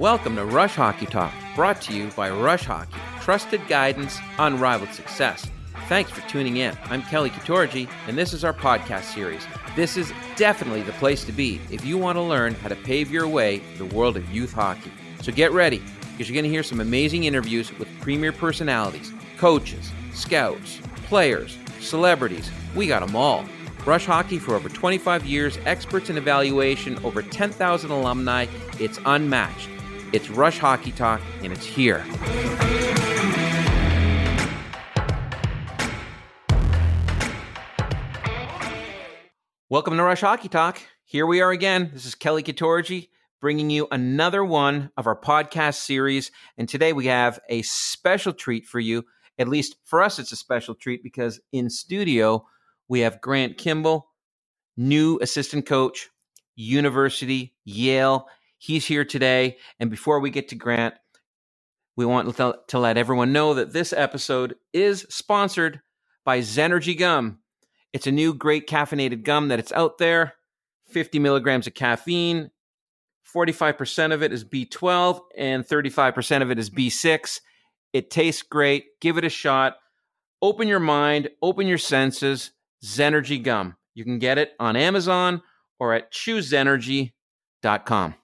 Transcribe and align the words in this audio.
Welcome 0.00 0.36
to 0.36 0.46
Rush 0.46 0.76
Hockey 0.76 1.04
Talk, 1.04 1.30
brought 1.54 1.82
to 1.82 1.92
you 1.92 2.08
by 2.16 2.30
Rush 2.30 2.64
Hockey, 2.64 2.96
trusted 3.20 3.60
guidance, 3.68 4.18
unrivaled 4.38 4.94
success. 4.94 5.46
Thanks 5.90 6.10
for 6.10 6.26
tuning 6.26 6.56
in. 6.56 6.74
I'm 6.84 7.02
Kelly 7.02 7.28
Katorji, 7.28 7.86
and 8.08 8.16
this 8.16 8.32
is 8.32 8.42
our 8.42 8.54
podcast 8.54 9.12
series. 9.12 9.46
This 9.76 9.98
is 9.98 10.10
definitely 10.36 10.80
the 10.80 10.92
place 10.92 11.22
to 11.24 11.32
be 11.32 11.60
if 11.70 11.84
you 11.84 11.98
want 11.98 12.16
to 12.16 12.22
learn 12.22 12.54
how 12.54 12.68
to 12.68 12.76
pave 12.76 13.10
your 13.10 13.28
way 13.28 13.58
to 13.76 13.84
the 13.84 13.94
world 13.94 14.16
of 14.16 14.26
youth 14.32 14.54
hockey. 14.54 14.90
So 15.20 15.32
get 15.32 15.52
ready, 15.52 15.82
because 16.12 16.30
you're 16.30 16.34
going 16.34 16.50
to 16.50 16.50
hear 16.50 16.62
some 16.62 16.80
amazing 16.80 17.24
interviews 17.24 17.70
with 17.78 17.86
premier 18.00 18.32
personalities, 18.32 19.12
coaches, 19.36 19.92
scouts, 20.14 20.80
players, 21.08 21.58
celebrities. 21.78 22.50
We 22.74 22.86
got 22.86 23.06
them 23.06 23.14
all. 23.14 23.44
Rush 23.84 24.06
Hockey 24.06 24.38
for 24.38 24.54
over 24.54 24.70
25 24.70 25.26
years, 25.26 25.58
experts 25.66 26.08
in 26.08 26.16
evaluation, 26.16 26.98
over 27.04 27.20
10,000 27.20 27.90
alumni. 27.90 28.46
It's 28.78 28.98
unmatched. 29.04 29.68
It's 30.12 30.28
Rush 30.28 30.58
Hockey 30.58 30.90
Talk, 30.90 31.20
and 31.44 31.52
it's 31.52 31.64
here. 31.64 32.04
Welcome 39.68 39.96
to 39.96 40.02
Rush 40.02 40.22
Hockey 40.22 40.48
Talk. 40.48 40.80
Here 41.04 41.26
we 41.26 41.40
are 41.40 41.52
again. 41.52 41.90
This 41.92 42.06
is 42.06 42.16
Kelly 42.16 42.42
Katorji 42.42 43.10
bringing 43.40 43.70
you 43.70 43.86
another 43.92 44.44
one 44.44 44.90
of 44.96 45.06
our 45.06 45.18
podcast 45.18 45.76
series. 45.76 46.32
And 46.58 46.68
today 46.68 46.92
we 46.92 47.06
have 47.06 47.38
a 47.48 47.62
special 47.62 48.32
treat 48.32 48.66
for 48.66 48.80
you. 48.80 49.04
At 49.38 49.46
least 49.46 49.76
for 49.84 50.02
us, 50.02 50.18
it's 50.18 50.32
a 50.32 50.36
special 50.36 50.74
treat 50.74 51.04
because 51.04 51.40
in 51.52 51.70
studio, 51.70 52.44
we 52.88 53.00
have 53.00 53.20
Grant 53.20 53.58
Kimball, 53.58 54.08
new 54.76 55.20
assistant 55.22 55.66
coach, 55.66 56.08
University, 56.56 57.54
Yale. 57.64 58.26
He's 58.62 58.84
here 58.84 59.06
today. 59.06 59.56
And 59.78 59.88
before 59.88 60.20
we 60.20 60.28
get 60.28 60.50
to 60.50 60.54
Grant, 60.54 60.92
we 61.96 62.04
want 62.04 62.36
to 62.36 62.78
let 62.78 62.98
everyone 62.98 63.32
know 63.32 63.54
that 63.54 63.72
this 63.72 63.94
episode 63.94 64.54
is 64.74 65.06
sponsored 65.08 65.80
by 66.26 66.40
Zenergy 66.40 66.96
Gum. 66.96 67.38
It's 67.94 68.06
a 68.06 68.12
new 68.12 68.34
great 68.34 68.68
caffeinated 68.68 69.24
gum 69.24 69.48
that 69.48 69.58
it's 69.58 69.72
out 69.72 69.96
there. 69.96 70.34
50 70.90 71.18
milligrams 71.20 71.66
of 71.66 71.74
caffeine, 71.74 72.50
45% 73.34 74.12
of 74.12 74.22
it 74.22 74.30
is 74.30 74.44
B12, 74.44 75.20
and 75.38 75.66
35% 75.66 76.42
of 76.42 76.50
it 76.50 76.58
is 76.58 76.68
B6. 76.68 77.40
It 77.94 78.10
tastes 78.10 78.42
great. 78.42 79.00
Give 79.00 79.16
it 79.16 79.24
a 79.24 79.30
shot. 79.30 79.76
Open 80.42 80.68
your 80.68 80.80
mind, 80.80 81.30
open 81.40 81.66
your 81.66 81.78
senses. 81.78 82.50
Zenergy 82.84 83.42
Gum. 83.42 83.76
You 83.94 84.04
can 84.04 84.18
get 84.18 84.36
it 84.36 84.52
on 84.60 84.76
Amazon 84.76 85.40
or 85.78 85.94
at 85.94 86.12
choosezenergy.com. 86.12 88.16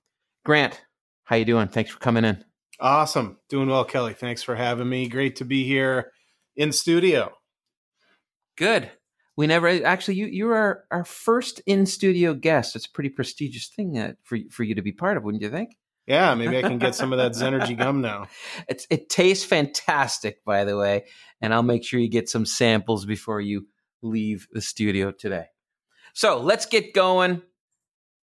Grant, 0.46 0.80
how 1.24 1.34
you 1.34 1.44
doing? 1.44 1.66
Thanks 1.66 1.90
for 1.90 1.98
coming 1.98 2.24
in. 2.24 2.44
Awesome. 2.78 3.38
Doing 3.48 3.68
well, 3.68 3.84
Kelly. 3.84 4.14
Thanks 4.14 4.44
for 4.44 4.54
having 4.54 4.88
me. 4.88 5.08
Great 5.08 5.34
to 5.36 5.44
be 5.44 5.64
here 5.64 6.12
in 6.54 6.70
studio. 6.70 7.32
Good. 8.56 8.88
We 9.36 9.48
never 9.48 9.66
actually 9.84 10.14
you 10.14 10.26
you 10.26 10.48
are 10.50 10.84
our 10.92 11.04
first 11.04 11.62
in 11.66 11.84
studio 11.84 12.32
guest. 12.32 12.76
It's 12.76 12.86
a 12.86 12.90
pretty 12.92 13.08
prestigious 13.08 13.66
thing 13.66 13.98
uh, 13.98 14.12
for 14.22 14.38
for 14.52 14.62
you 14.62 14.76
to 14.76 14.82
be 14.82 14.92
part 14.92 15.16
of, 15.16 15.24
wouldn't 15.24 15.42
you 15.42 15.50
think? 15.50 15.76
Yeah, 16.06 16.32
maybe 16.36 16.56
I 16.56 16.62
can 16.62 16.78
get 16.78 16.94
some 16.94 17.12
of 17.12 17.18
that 17.18 17.32
Zenergy 17.32 17.76
gum 17.76 18.00
now. 18.00 18.28
It's 18.68 18.86
it 18.88 19.08
tastes 19.08 19.44
fantastic, 19.44 20.44
by 20.44 20.62
the 20.62 20.76
way, 20.76 21.06
and 21.40 21.52
I'll 21.52 21.64
make 21.64 21.82
sure 21.82 21.98
you 21.98 22.08
get 22.08 22.28
some 22.28 22.46
samples 22.46 23.04
before 23.04 23.40
you 23.40 23.66
leave 24.00 24.46
the 24.52 24.60
studio 24.60 25.10
today. 25.10 25.46
So 26.14 26.38
let's 26.38 26.66
get 26.66 26.94
going. 26.94 27.42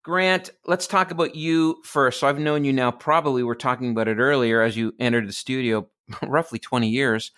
Grant, 0.02 0.50
let's 0.66 0.88
talk 0.88 1.12
about 1.12 1.36
you 1.36 1.80
first. 1.84 2.20
So 2.20 2.26
I've 2.26 2.38
known 2.38 2.64
you 2.64 2.72
now, 2.72 2.90
probably 2.90 3.44
we're 3.44 3.54
talking 3.54 3.90
about 3.90 4.08
it 4.08 4.18
earlier 4.18 4.60
as 4.60 4.76
you 4.76 4.92
entered 4.98 5.28
the 5.28 5.32
studio, 5.32 5.88
roughly 6.22 6.58
20 6.58 6.88
years, 6.88 7.30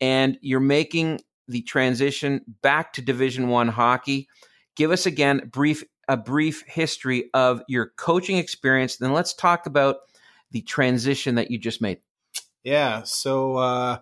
and 0.00 0.38
you're 0.40 0.60
making 0.60 1.20
the 1.48 1.62
transition 1.62 2.42
back 2.62 2.92
to 2.92 3.02
Division 3.02 3.48
One 3.48 3.68
hockey. 3.68 4.28
Give 4.76 4.92
us 4.92 5.06
again 5.06 5.48
brief 5.52 5.82
a 6.08 6.16
brief 6.16 6.62
history 6.68 7.28
of 7.34 7.62
your 7.66 7.92
coaching 7.96 8.36
experience. 8.36 8.96
Then 8.96 9.12
let's 9.12 9.34
talk 9.34 9.66
about 9.66 9.96
the 10.52 10.62
transition 10.62 11.34
that 11.34 11.50
you 11.50 11.58
just 11.58 11.82
made. 11.82 11.98
Yeah. 12.62 13.02
So 13.02 13.56
uh, 13.56 13.98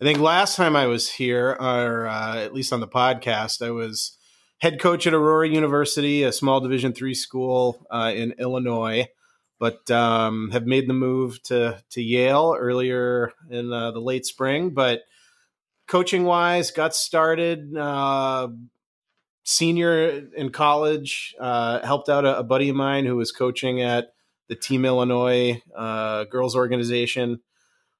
I 0.00 0.04
think 0.04 0.18
last 0.18 0.56
time 0.56 0.76
I 0.76 0.86
was 0.86 1.10
here, 1.10 1.56
or 1.58 2.06
uh, 2.06 2.36
at 2.36 2.52
least 2.52 2.74
on 2.74 2.80
the 2.80 2.88
podcast, 2.88 3.64
I 3.64 3.70
was 3.70 4.18
head 4.58 4.80
coach 4.80 5.06
at 5.06 5.14
Aurora 5.14 5.48
University, 5.48 6.22
a 6.22 6.32
small 6.32 6.60
Division 6.60 6.92
three 6.92 7.14
school 7.14 7.86
uh, 7.90 8.12
in 8.14 8.34
Illinois. 8.38 9.06
But 9.58 9.90
um, 9.90 10.50
have 10.50 10.66
made 10.66 10.86
the 10.86 10.94
move 10.94 11.42
to 11.44 11.82
to 11.90 12.02
Yale 12.02 12.54
earlier 12.58 13.32
in 13.50 13.72
uh, 13.72 13.90
the 13.92 14.00
late 14.00 14.26
spring. 14.26 14.70
But 14.70 15.02
coaching 15.88 16.24
wise, 16.24 16.70
got 16.70 16.94
started 16.94 17.74
uh, 17.76 18.48
senior 19.44 20.28
in 20.36 20.50
college. 20.50 21.34
Uh, 21.40 21.84
helped 21.86 22.08
out 22.08 22.24
a, 22.24 22.40
a, 22.40 22.42
buddy 22.42 22.68
of 22.68 22.76
mine 22.76 23.06
who 23.06 23.16
was 23.16 23.32
coaching 23.32 23.80
at 23.80 24.12
the 24.48 24.56
Team 24.56 24.84
Illinois 24.84 25.62
uh, 25.74 26.24
girls 26.24 26.56
organization. 26.56 27.40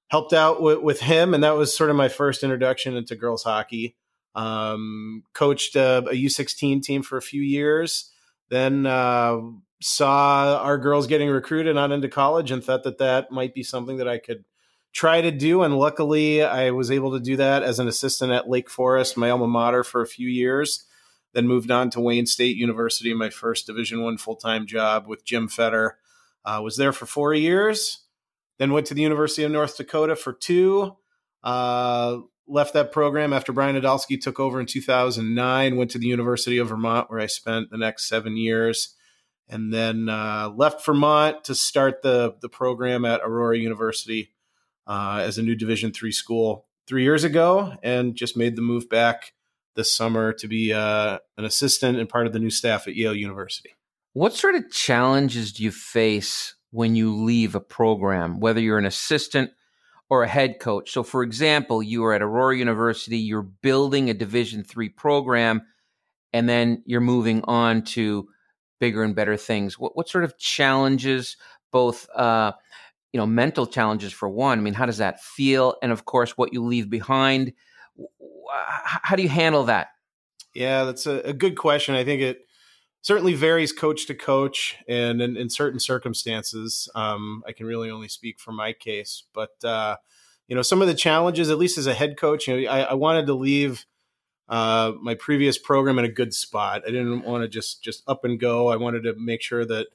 Helped 0.08 0.32
out 0.32 0.62
with, 0.62 0.80
with, 0.80 1.00
him, 1.00 1.34
and 1.34 1.42
that 1.42 1.56
was 1.56 1.76
sort 1.76 1.90
of 1.90 1.96
my 1.96 2.08
first 2.08 2.44
introduction 2.44 2.96
into 2.96 3.16
girls 3.16 3.42
hockey. 3.42 3.96
Um, 4.36 5.24
coached 5.32 5.74
a 5.74 5.98
a 5.98 6.14
U16 6.14 6.82
team 6.82 7.02
for 7.02 7.16
a 7.16 7.22
few 7.22 7.42
years. 7.42 8.12
Then 8.50 8.86
uh, 8.86 9.38
saw 9.80 10.60
our 10.62 10.78
girls 10.78 11.08
getting 11.08 11.30
recruited 11.30 11.76
on 11.76 11.90
into 11.90 12.08
college 12.08 12.52
and 12.52 12.62
thought 12.62 12.84
that 12.84 12.98
that 12.98 13.32
might 13.32 13.54
be 13.54 13.64
something 13.64 13.96
that 13.96 14.08
I 14.08 14.18
could– 14.18 14.44
try 14.96 15.20
to 15.20 15.30
do. 15.30 15.62
And 15.62 15.78
luckily, 15.78 16.42
I 16.42 16.70
was 16.70 16.90
able 16.90 17.12
to 17.12 17.20
do 17.20 17.36
that 17.36 17.62
as 17.62 17.78
an 17.78 17.86
assistant 17.86 18.32
at 18.32 18.48
Lake 18.48 18.70
Forest, 18.70 19.18
my 19.18 19.28
alma 19.28 19.46
mater, 19.46 19.84
for 19.84 20.00
a 20.00 20.06
few 20.06 20.26
years. 20.26 20.84
Then 21.34 21.46
moved 21.46 21.70
on 21.70 21.90
to 21.90 22.00
Wayne 22.00 22.24
State 22.24 22.56
University, 22.56 23.12
my 23.12 23.28
first 23.28 23.66
Division 23.66 24.02
One 24.02 24.16
full 24.16 24.36
time 24.36 24.66
job 24.66 25.06
with 25.06 25.22
Jim 25.22 25.48
Fetter. 25.48 25.98
Uh, 26.46 26.60
was 26.64 26.78
there 26.78 26.94
for 26.94 27.04
four 27.04 27.34
years. 27.34 28.04
Then 28.58 28.72
went 28.72 28.86
to 28.86 28.94
the 28.94 29.02
University 29.02 29.42
of 29.42 29.52
North 29.52 29.76
Dakota 29.76 30.16
for 30.16 30.32
two. 30.32 30.96
Uh, 31.44 32.20
left 32.48 32.74
that 32.74 32.92
program 32.92 33.32
after 33.32 33.52
Brian 33.52 33.80
Idalski 33.80 34.20
took 34.20 34.38
over 34.38 34.60
in 34.60 34.66
2009. 34.66 35.76
Went 35.76 35.90
to 35.92 35.98
the 35.98 36.06
University 36.06 36.58
of 36.58 36.68
Vermont, 36.68 37.10
where 37.10 37.20
I 37.20 37.26
spent 37.26 37.70
the 37.70 37.78
next 37.78 38.08
seven 38.08 38.36
years 38.36 38.94
and 39.48 39.72
then 39.72 40.08
uh, 40.08 40.50
left 40.54 40.84
Vermont 40.84 41.44
to 41.44 41.54
start 41.54 42.02
the 42.02 42.34
the 42.40 42.48
program 42.48 43.04
at 43.04 43.20
Aurora 43.22 43.58
University 43.58 44.32
uh, 44.86 45.20
as 45.22 45.38
a 45.38 45.42
new 45.42 45.54
Division 45.54 45.92
three 45.92 46.12
school 46.12 46.66
three 46.86 47.02
years 47.02 47.24
ago, 47.24 47.74
and 47.82 48.14
just 48.14 48.36
made 48.36 48.56
the 48.56 48.62
move 48.62 48.88
back 48.88 49.32
this 49.74 49.94
summer 49.94 50.32
to 50.32 50.48
be 50.48 50.72
uh, 50.72 51.18
an 51.36 51.44
assistant 51.44 51.98
and 51.98 52.08
part 52.08 52.26
of 52.26 52.32
the 52.32 52.38
new 52.38 52.50
staff 52.50 52.86
at 52.88 52.94
Yale 52.94 53.14
University. 53.14 53.70
What 54.12 54.34
sort 54.34 54.54
of 54.54 54.70
challenges 54.70 55.52
do 55.52 55.62
you 55.62 55.70
face 55.70 56.54
when 56.70 56.94
you 56.94 57.14
leave 57.14 57.54
a 57.54 57.60
program, 57.60 58.40
whether 58.40 58.60
you're 58.60 58.78
an 58.78 58.86
assistant 58.86 59.50
or 60.08 60.22
a 60.22 60.28
head 60.28 60.58
coach? 60.60 60.92
So, 60.92 61.02
for 61.02 61.22
example, 61.22 61.82
you 61.82 62.04
are 62.04 62.12
at 62.12 62.22
Aurora 62.22 62.56
University, 62.56 63.18
you're 63.18 63.42
building 63.42 64.10
a 64.10 64.14
Division 64.14 64.64
three 64.64 64.88
program, 64.88 65.62
and 66.32 66.48
then 66.48 66.82
you're 66.86 67.00
moving 67.00 67.42
on 67.44 67.82
to 67.82 68.28
bigger 68.78 69.02
and 69.02 69.14
better 69.14 69.36
things. 69.36 69.78
What, 69.78 69.96
what 69.96 70.08
sort 70.08 70.24
of 70.24 70.38
challenges, 70.38 71.36
both 71.72 72.08
uh, 72.14 72.52
you 73.16 73.18
know 73.18 73.26
mental 73.26 73.66
challenges 73.66 74.12
for 74.12 74.28
one 74.28 74.58
i 74.58 74.60
mean 74.60 74.74
how 74.74 74.84
does 74.84 74.98
that 74.98 75.22
feel 75.22 75.76
and 75.82 75.90
of 75.90 76.04
course 76.04 76.36
what 76.36 76.52
you 76.52 76.62
leave 76.62 76.90
behind 76.90 77.54
how 78.76 79.16
do 79.16 79.22
you 79.22 79.28
handle 79.30 79.64
that 79.64 79.88
yeah 80.52 80.84
that's 80.84 81.06
a, 81.06 81.20
a 81.20 81.32
good 81.32 81.56
question 81.56 81.94
i 81.94 82.04
think 82.04 82.20
it 82.20 82.45
certainly 83.02 83.34
varies 83.34 83.72
coach 83.72 84.06
to 84.06 84.14
coach 84.14 84.76
and 84.88 85.22
in, 85.22 85.36
in 85.36 85.48
certain 85.48 85.80
circumstances 85.80 86.88
um, 86.94 87.42
i 87.46 87.52
can 87.52 87.66
really 87.66 87.90
only 87.90 88.08
speak 88.08 88.38
for 88.38 88.52
my 88.52 88.72
case 88.72 89.24
but 89.32 89.62
uh, 89.64 89.96
you 90.48 90.56
know 90.56 90.62
some 90.62 90.82
of 90.82 90.88
the 90.88 90.94
challenges 90.94 91.50
at 91.50 91.58
least 91.58 91.78
as 91.78 91.86
a 91.86 91.94
head 91.94 92.16
coach 92.16 92.46
you 92.46 92.60
know 92.60 92.70
i, 92.70 92.80
I 92.80 92.94
wanted 92.94 93.26
to 93.26 93.34
leave 93.34 93.86
uh, 94.48 94.92
my 95.02 95.14
previous 95.14 95.58
program 95.58 95.98
in 95.98 96.04
a 96.04 96.10
good 96.10 96.32
spot 96.34 96.82
i 96.86 96.90
didn't 96.90 97.24
want 97.24 97.42
to 97.42 97.48
just 97.48 97.82
just 97.82 98.02
up 98.06 98.24
and 98.24 98.38
go 98.38 98.68
i 98.68 98.76
wanted 98.76 99.02
to 99.02 99.14
make 99.18 99.42
sure 99.42 99.64
that 99.64 99.86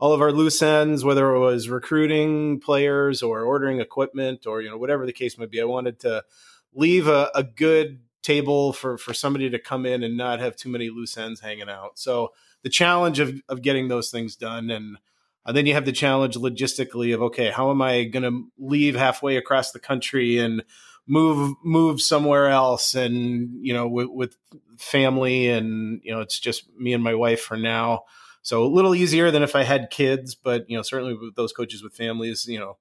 all 0.00 0.12
of 0.12 0.20
our 0.20 0.32
loose 0.32 0.62
ends, 0.62 1.04
whether 1.04 1.34
it 1.34 1.40
was 1.40 1.68
recruiting 1.68 2.60
players 2.60 3.22
or 3.22 3.42
ordering 3.42 3.80
equipment 3.80 4.46
or 4.46 4.62
you 4.62 4.70
know 4.70 4.78
whatever 4.78 5.06
the 5.06 5.12
case 5.12 5.38
might 5.38 5.50
be. 5.50 5.60
I 5.60 5.64
wanted 5.64 5.98
to 6.00 6.24
leave 6.72 7.08
a, 7.08 7.30
a 7.34 7.42
good 7.42 8.00
table 8.22 8.72
for 8.72 8.96
for 8.96 9.12
somebody 9.12 9.50
to 9.50 9.58
come 9.58 9.86
in 9.86 10.02
and 10.02 10.16
not 10.16 10.40
have 10.40 10.56
too 10.56 10.68
many 10.68 10.90
loose 10.90 11.16
ends 11.16 11.40
hanging 11.40 11.68
out. 11.68 11.98
So 11.98 12.32
the 12.62 12.70
challenge 12.70 13.18
of 13.20 13.40
of 13.48 13.62
getting 13.62 13.88
those 13.88 14.10
things 14.10 14.36
done. 14.36 14.70
And 14.70 14.98
uh, 15.46 15.52
then 15.52 15.66
you 15.66 15.74
have 15.74 15.84
the 15.84 15.92
challenge 15.92 16.36
logistically 16.36 17.14
of 17.14 17.22
okay, 17.22 17.50
how 17.50 17.70
am 17.70 17.82
I 17.82 18.04
going 18.04 18.22
to 18.24 18.44
leave 18.58 18.96
halfway 18.96 19.36
across 19.36 19.72
the 19.72 19.80
country 19.80 20.38
and 20.38 20.62
move 21.06 21.54
move 21.64 22.00
somewhere 22.00 22.48
else? 22.48 22.94
And 22.94 23.64
you 23.64 23.72
know 23.72 23.88
with, 23.88 24.08
with 24.10 24.36
family 24.78 25.48
and 25.48 26.00
you 26.04 26.12
know 26.12 26.20
it's 26.20 26.38
just 26.38 26.68
me 26.76 26.92
and 26.92 27.02
my 27.02 27.14
wife 27.14 27.40
for 27.40 27.56
now. 27.56 28.04
So 28.42 28.64
a 28.64 28.66
little 28.66 28.94
easier 28.94 29.30
than 29.30 29.42
if 29.42 29.54
I 29.54 29.64
had 29.64 29.90
kids, 29.90 30.34
but 30.34 30.68
you 30.70 30.76
know, 30.76 30.82
certainly 30.82 31.14
with 31.14 31.34
those 31.34 31.52
coaches 31.52 31.82
with 31.82 31.94
families, 31.94 32.46
you 32.48 32.58
know, 32.58 32.78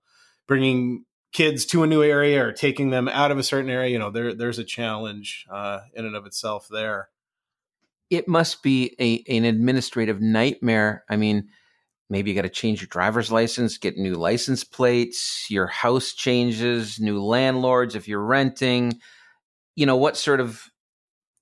bringing 0.47 1.03
kids 1.33 1.65
to 1.65 1.83
a 1.83 1.88
new 1.88 2.01
area 2.01 2.45
or 2.45 2.53
taking 2.53 2.89
them 2.89 3.07
out 3.09 3.31
of 3.31 3.38
a 3.38 3.44
certain 3.44 3.69
area, 3.69 3.91
you 3.91 4.00
know, 4.00 4.09
there 4.09 4.33
there's 4.33 4.59
a 4.59 4.63
challenge 4.63 5.45
uh, 5.51 5.81
in 5.94 6.06
and 6.06 6.15
of 6.15 6.25
itself 6.25 6.68
there. 6.71 7.09
It 8.09 8.27
must 8.27 8.63
be 8.63 8.95
a 9.00 9.24
an 9.36 9.45
administrative 9.45 10.21
nightmare. 10.21 11.04
I 11.09 11.18
mean, 11.18 11.50
maybe 12.09 12.30
you 12.30 12.36
got 12.36 12.44
to 12.44 12.50
change 12.50 12.81
your 12.81 12.88
driver's 12.88 13.31
license, 13.31 13.77
get 13.77 13.98
new 13.98 14.15
license 14.15 14.63
plates, 14.63 15.48
your 15.50 15.68
house 15.68 16.13
changes, 16.13 17.00
new 17.00 17.21
landlords 17.21 17.95
if 17.95 18.07
you're 18.07 18.24
renting. 18.24 18.94
You 19.75 19.86
know, 19.86 19.98
what 19.98 20.18
sort 20.18 20.39
of 20.39 20.63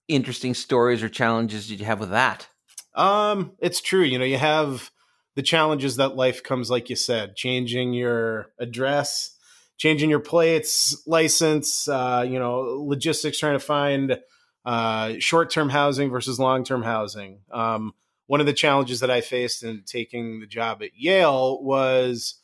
interesting 0.07 0.53
stories 0.53 1.03
or 1.03 1.09
challenges 1.09 1.67
did 1.67 1.79
you 1.79 1.85
have 1.85 2.00
with 2.00 2.12
that? 2.12 2.47
Um, 2.95 3.51
it's 3.59 3.81
true. 3.81 4.03
You 4.03 4.19
know, 4.19 4.25
you 4.25 4.38
have 4.38 4.91
the 5.35 5.44
challenges 5.44 5.97
that 5.97 6.15
life 6.15 6.44
comes, 6.44 6.69
like 6.69 6.89
you 6.89 6.95
said, 6.95 7.35
changing 7.35 7.94
your 7.94 8.51
address, 8.59 9.35
changing 9.77 10.09
your 10.09 10.19
plates, 10.19 11.03
license, 11.06 11.88
uh, 11.88 12.25
you 12.27 12.39
know, 12.39 12.83
logistics, 12.85 13.38
trying 13.38 13.59
to 13.59 13.65
find 13.65 14.17
uh, 14.65 15.13
short 15.19 15.51
term 15.51 15.69
housing 15.69 16.09
versus 16.09 16.39
long 16.39 16.63
term 16.63 16.83
housing. 16.83 17.39
Um, 17.51 17.94
one 18.27 18.39
of 18.39 18.47
the 18.47 18.53
challenges 18.53 19.01
that 19.01 19.12
I 19.12 19.21
faced 19.21 19.63
in 19.63 19.83
taking 19.85 20.39
the 20.39 20.47
job 20.47 20.81
at 20.81 20.95
Yale 20.95 21.62
was 21.62 22.35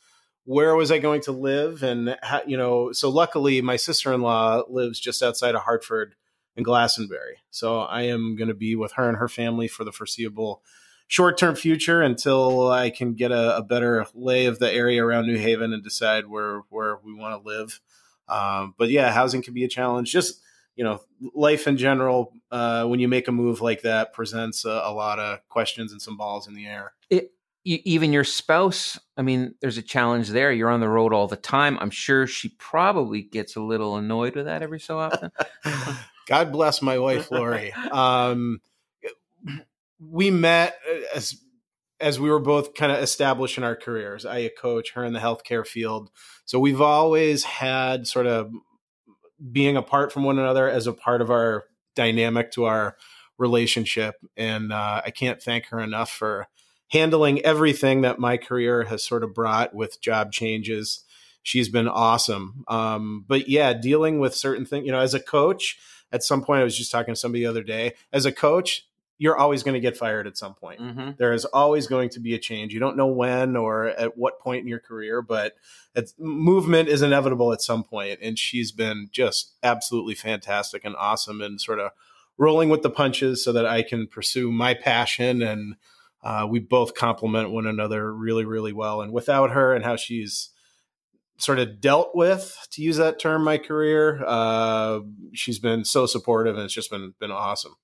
where 0.45 0.75
was 0.75 0.91
I 0.91 0.99
going 0.99 1.21
to 1.21 1.31
live? 1.31 1.83
And, 1.83 2.15
you 2.45 2.57
know, 2.57 2.91
so 2.91 3.09
luckily 3.09 3.61
my 3.61 3.75
sister 3.75 4.13
in 4.13 4.21
law 4.21 4.63
lives 4.67 4.99
just 4.99 5.23
outside 5.23 5.55
of 5.55 5.61
Hartford 5.61 6.15
in 6.55 6.63
Glastonbury. 6.63 7.37
So 7.49 7.79
I 7.79 8.03
am 8.03 8.35
going 8.35 8.47
to 8.47 8.53
be 8.53 8.75
with 8.75 8.93
her 8.93 9.07
and 9.07 9.17
her 9.17 9.27
family 9.27 9.67
for 9.67 9.83
the 9.83 9.91
foreseeable 9.91 10.61
short 11.07 11.37
term 11.37 11.55
future 11.55 12.01
until 12.01 12.69
I 12.69 12.89
can 12.89 13.13
get 13.13 13.31
a, 13.31 13.57
a, 13.57 13.63
better 13.63 14.05
lay 14.13 14.45
of 14.45 14.59
the 14.59 14.71
area 14.71 15.03
around 15.03 15.27
New 15.27 15.37
Haven 15.37 15.73
and 15.73 15.83
decide 15.83 16.27
where, 16.27 16.61
where 16.69 16.97
we 17.03 17.13
want 17.13 17.41
to 17.41 17.47
live. 17.47 17.79
Um, 18.27 18.75
but 18.77 18.89
yeah, 18.89 19.11
housing 19.11 19.41
can 19.41 19.53
be 19.53 19.63
a 19.63 19.69
challenge. 19.69 20.11
Just, 20.11 20.41
you 20.75 20.83
know, 20.83 21.01
life 21.33 21.67
in 21.67 21.77
general, 21.77 22.33
uh, 22.51 22.85
when 22.85 22.99
you 22.99 23.07
make 23.07 23.27
a 23.27 23.31
move 23.31 23.61
like 23.61 23.81
that, 23.81 24.13
presents 24.13 24.65
a, 24.65 24.69
a 24.85 24.93
lot 24.93 25.19
of 25.19 25.39
questions 25.49 25.91
and 25.91 26.01
some 26.01 26.17
balls 26.17 26.47
in 26.47 26.53
the 26.53 26.65
air. 26.65 26.93
It, 27.09 27.31
even 27.63 28.11
your 28.11 28.23
spouse, 28.23 28.99
I 29.17 29.21
mean, 29.21 29.53
there's 29.61 29.77
a 29.77 29.83
challenge 29.83 30.29
there. 30.29 30.51
You're 30.51 30.71
on 30.71 30.79
the 30.79 30.89
road 30.89 31.13
all 31.13 31.27
the 31.27 31.35
time. 31.35 31.77
I'm 31.79 31.91
sure 31.91 32.25
she 32.25 32.49
probably 32.49 33.21
gets 33.21 33.55
a 33.55 33.61
little 33.61 33.97
annoyed 33.97 34.35
with 34.35 34.45
that 34.45 34.63
every 34.63 34.79
so 34.79 34.97
often. 34.97 35.31
God 36.27 36.51
bless 36.51 36.81
my 36.81 36.97
wife, 36.97 37.29
Lori. 37.29 37.71
Um, 37.73 38.61
we 39.99 40.31
met 40.31 40.75
as 41.13 41.39
as 41.99 42.19
we 42.19 42.31
were 42.31 42.39
both 42.39 42.73
kind 42.73 42.91
of 42.91 42.97
establishing 42.97 43.63
our 43.63 43.75
careers. 43.75 44.25
I 44.25 44.39
a 44.39 44.49
coach, 44.49 44.93
her 44.93 45.05
in 45.05 45.13
the 45.13 45.19
healthcare 45.19 45.65
field. 45.65 46.09
So 46.45 46.59
we've 46.59 46.81
always 46.81 47.43
had 47.43 48.07
sort 48.07 48.25
of 48.25 48.51
being 49.51 49.77
apart 49.77 50.11
from 50.11 50.23
one 50.23 50.39
another 50.39 50.69
as 50.69 50.87
a 50.87 50.93
part 50.93 51.21
of 51.21 51.31
our 51.31 51.65
dynamic 51.95 52.51
to 52.51 52.65
our 52.65 52.95
relationship. 53.37 54.15
And 54.37 54.71
uh, 54.71 55.01
I 55.05 55.11
can't 55.11 55.41
thank 55.41 55.67
her 55.67 55.79
enough 55.79 56.11
for 56.11 56.47
handling 56.91 57.41
everything 57.41 58.01
that 58.01 58.19
my 58.19 58.37
career 58.37 58.83
has 58.83 59.03
sort 59.03 59.23
of 59.23 59.33
brought 59.33 59.73
with 59.73 60.01
job 60.01 60.31
changes. 60.31 61.03
She's 61.41 61.69
been 61.69 61.87
awesome. 61.87 62.63
Um, 62.67 63.25
but 63.27 63.49
yeah, 63.49 63.73
dealing 63.73 64.19
with 64.19 64.35
certain 64.35 64.65
things, 64.65 64.85
you 64.85 64.91
know, 64.91 64.99
as 64.99 65.13
a 65.13 65.19
coach, 65.19 65.79
at 66.11 66.23
some 66.23 66.43
point, 66.43 66.61
I 66.61 66.63
was 66.63 66.77
just 66.77 66.91
talking 66.91 67.13
to 67.13 67.19
somebody 67.19 67.43
the 67.43 67.49
other 67.49 67.63
day. 67.63 67.93
As 68.11 68.25
a 68.25 68.31
coach, 68.31 68.85
you're 69.21 69.37
always 69.37 69.61
going 69.61 69.75
to 69.75 69.79
get 69.79 69.95
fired 69.95 70.25
at 70.25 70.35
some 70.35 70.55
point. 70.55 70.79
Mm-hmm. 70.81 71.11
There 71.19 71.31
is 71.31 71.45
always 71.45 71.85
going 71.85 72.09
to 72.09 72.19
be 72.19 72.33
a 72.33 72.39
change. 72.39 72.73
You 72.73 72.79
don't 72.79 72.97
know 72.97 73.05
when 73.05 73.55
or 73.55 73.89
at 73.89 74.17
what 74.17 74.39
point 74.39 74.63
in 74.63 74.67
your 74.67 74.79
career, 74.79 75.21
but 75.21 75.53
movement 76.17 76.89
is 76.89 77.03
inevitable 77.03 77.53
at 77.53 77.61
some 77.61 77.83
point. 77.83 78.17
And 78.19 78.39
she's 78.39 78.71
been 78.71 79.09
just 79.11 79.53
absolutely 79.61 80.15
fantastic 80.15 80.83
and 80.83 80.95
awesome 80.95 81.39
and 81.39 81.61
sort 81.61 81.77
of 81.77 81.91
rolling 82.39 82.69
with 82.69 82.81
the 82.81 82.89
punches 82.89 83.43
so 83.43 83.53
that 83.53 83.67
I 83.67 83.83
can 83.83 84.07
pursue 84.07 84.51
my 84.51 84.73
passion. 84.73 85.43
And 85.43 85.75
uh, 86.23 86.47
we 86.49 86.57
both 86.57 86.95
complement 86.95 87.51
one 87.51 87.67
another 87.67 88.11
really, 88.11 88.43
really 88.43 88.73
well. 88.73 89.03
And 89.03 89.13
without 89.13 89.51
her 89.51 89.71
and 89.71 89.85
how 89.85 89.97
she's 89.97 90.49
sort 91.37 91.59
of 91.59 91.79
dealt 91.79 92.15
with, 92.15 92.57
to 92.71 92.81
use 92.81 92.97
that 92.97 93.19
term, 93.19 93.43
my 93.43 93.59
career, 93.59 94.23
uh, 94.25 95.01
she's 95.33 95.59
been 95.59 95.85
so 95.85 96.07
supportive 96.07 96.55
and 96.55 96.65
it's 96.65 96.73
just 96.73 96.89
been 96.89 97.13
been 97.19 97.29
awesome. 97.29 97.75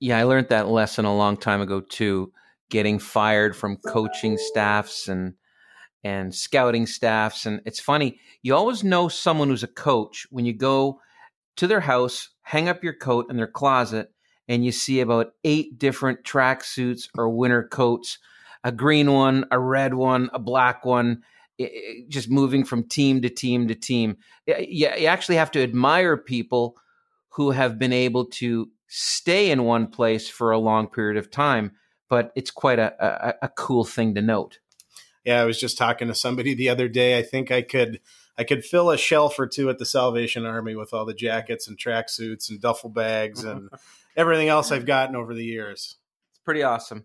Yeah, 0.00 0.18
I 0.18 0.24
learned 0.24 0.48
that 0.50 0.68
lesson 0.68 1.04
a 1.04 1.16
long 1.16 1.36
time 1.36 1.60
ago 1.60 1.80
too. 1.80 2.32
Getting 2.70 2.98
fired 2.98 3.56
from 3.56 3.76
coaching 3.76 4.36
staffs 4.38 5.08
and 5.08 5.34
and 6.02 6.34
scouting 6.34 6.86
staffs, 6.86 7.46
and 7.46 7.60
it's 7.64 7.80
funny. 7.80 8.20
You 8.42 8.54
always 8.54 8.84
know 8.84 9.08
someone 9.08 9.48
who's 9.48 9.62
a 9.62 9.68
coach 9.68 10.26
when 10.30 10.44
you 10.44 10.52
go 10.52 11.00
to 11.56 11.66
their 11.66 11.80
house, 11.80 12.30
hang 12.42 12.68
up 12.68 12.84
your 12.84 12.92
coat 12.94 13.26
in 13.30 13.36
their 13.36 13.46
closet, 13.46 14.12
and 14.48 14.64
you 14.64 14.72
see 14.72 15.00
about 15.00 15.32
eight 15.44 15.78
different 15.78 16.24
track 16.24 16.64
suits 16.64 17.08
or 17.16 17.28
winter 17.30 17.62
coats 17.66 18.18
a 18.64 18.72
green 18.72 19.12
one, 19.12 19.44
a 19.50 19.58
red 19.58 19.94
one, 19.94 20.30
a 20.32 20.38
black 20.38 20.84
one, 20.84 21.22
it, 21.58 22.08
just 22.08 22.30
moving 22.30 22.64
from 22.64 22.88
team 22.88 23.20
to 23.22 23.28
team 23.28 23.68
to 23.68 23.74
team. 23.74 24.16
You, 24.46 24.90
you 24.96 25.06
actually 25.06 25.36
have 25.36 25.50
to 25.52 25.62
admire 25.62 26.16
people 26.16 26.74
who 27.30 27.50
have 27.50 27.78
been 27.78 27.92
able 27.92 28.24
to 28.26 28.70
stay 28.86 29.50
in 29.50 29.64
one 29.64 29.86
place 29.86 30.28
for 30.28 30.50
a 30.50 30.58
long 30.58 30.88
period 30.88 31.16
of 31.16 31.30
time. 31.30 31.72
But 32.08 32.32
it's 32.36 32.50
quite 32.50 32.78
a, 32.78 32.94
a, 33.04 33.34
a 33.42 33.48
cool 33.48 33.84
thing 33.84 34.14
to 34.14 34.22
note. 34.22 34.60
Yeah, 35.24 35.40
I 35.40 35.44
was 35.44 35.58
just 35.58 35.78
talking 35.78 36.08
to 36.08 36.14
somebody 36.14 36.54
the 36.54 36.68
other 36.68 36.86
day. 36.86 37.18
I 37.18 37.22
think 37.22 37.50
I 37.50 37.62
could 37.62 38.00
I 38.36 38.44
could 38.44 38.64
fill 38.64 38.90
a 38.90 38.98
shelf 38.98 39.38
or 39.38 39.46
two 39.46 39.70
at 39.70 39.78
the 39.78 39.86
Salvation 39.86 40.44
Army 40.44 40.74
with 40.74 40.92
all 40.92 41.04
the 41.04 41.14
jackets 41.14 41.68
and 41.68 41.78
tracksuits 41.78 42.50
and 42.50 42.60
duffel 42.60 42.90
bags 42.90 43.44
and 43.44 43.70
everything 44.16 44.48
else 44.48 44.72
I've 44.72 44.86
gotten 44.86 45.16
over 45.16 45.34
the 45.34 45.44
years. 45.44 45.96
It's 46.30 46.40
pretty 46.40 46.62
awesome. 46.62 47.04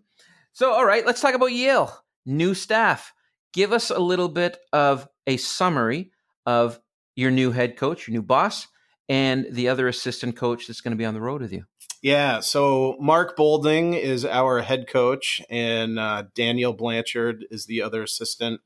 So, 0.52 0.72
all 0.72 0.84
right, 0.84 1.06
let's 1.06 1.20
talk 1.20 1.34
about 1.34 1.52
Yale. 1.52 1.96
New 2.26 2.54
staff. 2.54 3.14
Give 3.52 3.72
us 3.72 3.90
a 3.90 3.98
little 3.98 4.28
bit 4.28 4.58
of 4.72 5.08
a 5.26 5.36
summary 5.36 6.10
of 6.44 6.80
your 7.16 7.30
new 7.30 7.52
head 7.52 7.76
coach, 7.76 8.06
your 8.06 8.14
new 8.14 8.22
boss, 8.22 8.66
and 9.10 9.48
the 9.50 9.68
other 9.68 9.88
assistant 9.88 10.36
coach 10.36 10.68
that's 10.68 10.80
going 10.80 10.92
to 10.92 10.96
be 10.96 11.04
on 11.04 11.14
the 11.14 11.20
road 11.20 11.42
with 11.42 11.52
you. 11.52 11.64
Yeah, 12.00 12.38
so 12.40 12.96
Mark 13.00 13.36
Bolding 13.36 13.94
is 13.94 14.24
our 14.24 14.62
head 14.62 14.86
coach, 14.86 15.42
and 15.50 15.98
uh, 15.98 16.22
Danielle 16.36 16.72
Blanchard 16.72 17.44
is 17.50 17.66
the 17.66 17.82
other 17.82 18.04
assistant 18.04 18.60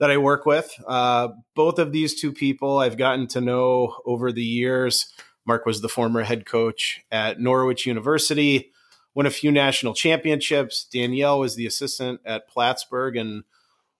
that 0.00 0.10
I 0.10 0.16
work 0.16 0.46
with. 0.46 0.74
Uh, 0.88 1.28
both 1.54 1.78
of 1.78 1.92
these 1.92 2.18
two 2.18 2.32
people 2.32 2.78
I've 2.78 2.96
gotten 2.96 3.26
to 3.28 3.42
know 3.42 3.98
over 4.06 4.32
the 4.32 4.42
years. 4.42 5.12
Mark 5.46 5.66
was 5.66 5.82
the 5.82 5.90
former 5.90 6.22
head 6.22 6.46
coach 6.46 7.02
at 7.12 7.38
Norwich 7.38 7.84
University, 7.84 8.72
won 9.14 9.26
a 9.26 9.30
few 9.30 9.52
national 9.52 9.92
championships. 9.92 10.86
Danielle 10.90 11.38
was 11.38 11.54
the 11.54 11.66
assistant 11.66 12.20
at 12.24 12.48
Plattsburgh 12.48 13.16
and 13.16 13.44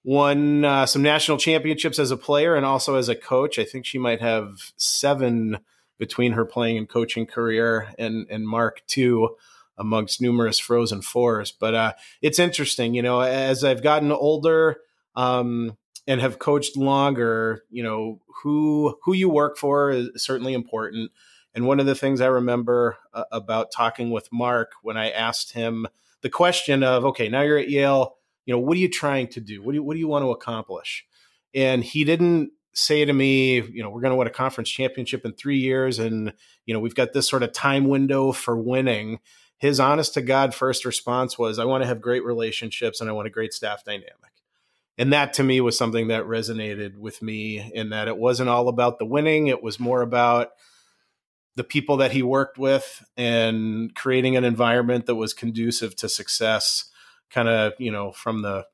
won 0.04 0.64
uh, 0.64 0.86
some 0.86 1.02
national 1.02 1.36
championships 1.36 1.98
as 1.98 2.10
a 2.10 2.16
player 2.16 2.54
and 2.54 2.64
also 2.64 2.94
as 2.94 3.10
a 3.10 3.14
coach. 3.14 3.58
I 3.58 3.64
think 3.64 3.84
she 3.84 3.98
might 3.98 4.22
have 4.22 4.72
seven 4.78 5.58
between 6.02 6.32
her 6.32 6.44
playing 6.44 6.76
and 6.76 6.88
coaching 6.88 7.24
career 7.24 7.94
and 7.96 8.26
and 8.28 8.44
Mark 8.44 8.82
too 8.88 9.36
amongst 9.78 10.20
numerous 10.20 10.58
Frozen 10.58 11.02
Fours. 11.02 11.52
But 11.52 11.74
uh, 11.76 11.92
it's 12.20 12.40
interesting, 12.40 12.92
you 12.94 13.02
know, 13.02 13.20
as 13.20 13.62
I've 13.62 13.84
gotten 13.84 14.10
older 14.10 14.78
um, 15.14 15.78
and 16.08 16.20
have 16.20 16.40
coached 16.40 16.76
longer, 16.76 17.62
you 17.70 17.84
know, 17.84 18.18
who 18.42 18.98
who 19.04 19.12
you 19.12 19.28
work 19.28 19.56
for 19.56 19.92
is 19.92 20.08
certainly 20.16 20.54
important. 20.54 21.12
And 21.54 21.68
one 21.68 21.78
of 21.78 21.86
the 21.86 21.94
things 21.94 22.20
I 22.20 22.26
remember 22.26 22.96
uh, 23.14 23.26
about 23.30 23.70
talking 23.70 24.10
with 24.10 24.28
Mark 24.32 24.72
when 24.82 24.96
I 24.96 25.08
asked 25.08 25.52
him 25.52 25.86
the 26.22 26.30
question 26.30 26.82
of, 26.82 27.04
okay, 27.04 27.28
now 27.28 27.42
you're 27.42 27.58
at 27.58 27.70
Yale, 27.70 28.16
you 28.44 28.52
know, 28.52 28.58
what 28.58 28.76
are 28.76 28.80
you 28.80 28.90
trying 28.90 29.28
to 29.28 29.40
do? 29.40 29.62
What 29.62 29.70
do 29.70 29.76
you, 29.76 29.84
what 29.84 29.94
do 29.94 30.00
you 30.00 30.08
want 30.08 30.24
to 30.24 30.32
accomplish? 30.32 31.06
And 31.54 31.84
he 31.84 32.02
didn't 32.02 32.50
say 32.72 33.04
to 33.04 33.12
me, 33.12 33.60
you 33.60 33.82
know, 33.82 33.90
we're 33.90 34.00
going 34.00 34.12
to 34.12 34.16
win 34.16 34.26
a 34.26 34.30
conference 34.30 34.70
championship 34.70 35.24
in 35.24 35.32
three 35.32 35.58
years, 35.58 35.98
and 35.98 36.32
you 36.66 36.74
know, 36.74 36.80
we've 36.80 36.94
got 36.94 37.12
this 37.12 37.28
sort 37.28 37.42
of 37.42 37.52
time 37.52 37.88
window 37.88 38.32
for 38.32 38.56
winning. 38.56 39.20
His 39.58 39.78
honest 39.78 40.14
to 40.14 40.22
God 40.22 40.54
first 40.54 40.84
response 40.84 41.38
was, 41.38 41.58
I 41.58 41.64
want 41.64 41.82
to 41.82 41.88
have 41.88 42.00
great 42.00 42.24
relationships 42.24 43.00
and 43.00 43.08
I 43.08 43.12
want 43.12 43.28
a 43.28 43.30
great 43.30 43.52
staff 43.52 43.84
dynamic. 43.84 44.32
And 44.98 45.12
that 45.12 45.34
to 45.34 45.44
me 45.44 45.60
was 45.60 45.78
something 45.78 46.08
that 46.08 46.24
resonated 46.24 46.96
with 46.96 47.22
me 47.22 47.70
in 47.72 47.90
that 47.90 48.08
it 48.08 48.18
wasn't 48.18 48.48
all 48.48 48.68
about 48.68 48.98
the 48.98 49.06
winning, 49.06 49.46
it 49.46 49.62
was 49.62 49.78
more 49.78 50.02
about 50.02 50.48
the 51.54 51.64
people 51.64 51.98
that 51.98 52.12
he 52.12 52.22
worked 52.22 52.58
with 52.58 53.04
and 53.16 53.94
creating 53.94 54.36
an 54.36 54.44
environment 54.44 55.06
that 55.06 55.14
was 55.14 55.34
conducive 55.34 55.94
to 55.96 56.08
success, 56.08 56.90
kind 57.30 57.48
of, 57.48 57.72
you 57.78 57.92
know, 57.92 58.10
from 58.12 58.42
the 58.42 58.64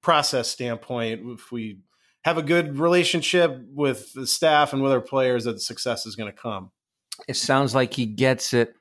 process 0.00 0.48
standpoint. 0.48 1.20
If 1.24 1.50
we 1.50 1.80
have 2.24 2.38
a 2.38 2.42
good 2.42 2.78
relationship 2.78 3.60
with 3.72 4.12
the 4.12 4.26
staff 4.26 4.72
and 4.72 4.82
with 4.82 4.92
our 4.92 5.00
players 5.00 5.44
that 5.44 5.52
the 5.52 5.60
success 5.60 6.06
is 6.06 6.16
going 6.16 6.30
to 6.30 6.36
come. 6.36 6.70
It 7.26 7.36
sounds 7.36 7.74
like 7.74 7.94
he 7.94 8.06
gets 8.06 8.52
it. 8.52 8.74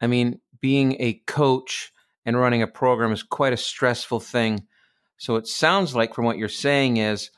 I 0.00 0.06
mean, 0.06 0.40
being 0.60 0.96
a 1.00 1.22
coach 1.26 1.92
and 2.24 2.38
running 2.38 2.62
a 2.62 2.66
program 2.66 3.12
is 3.12 3.22
quite 3.22 3.52
a 3.52 3.56
stressful 3.56 4.20
thing. 4.20 4.66
So 5.16 5.36
it 5.36 5.46
sounds 5.46 5.94
like 5.94 6.14
from 6.14 6.24
what 6.24 6.38
you're 6.38 6.48
saying 6.48 6.98
is 6.98 7.30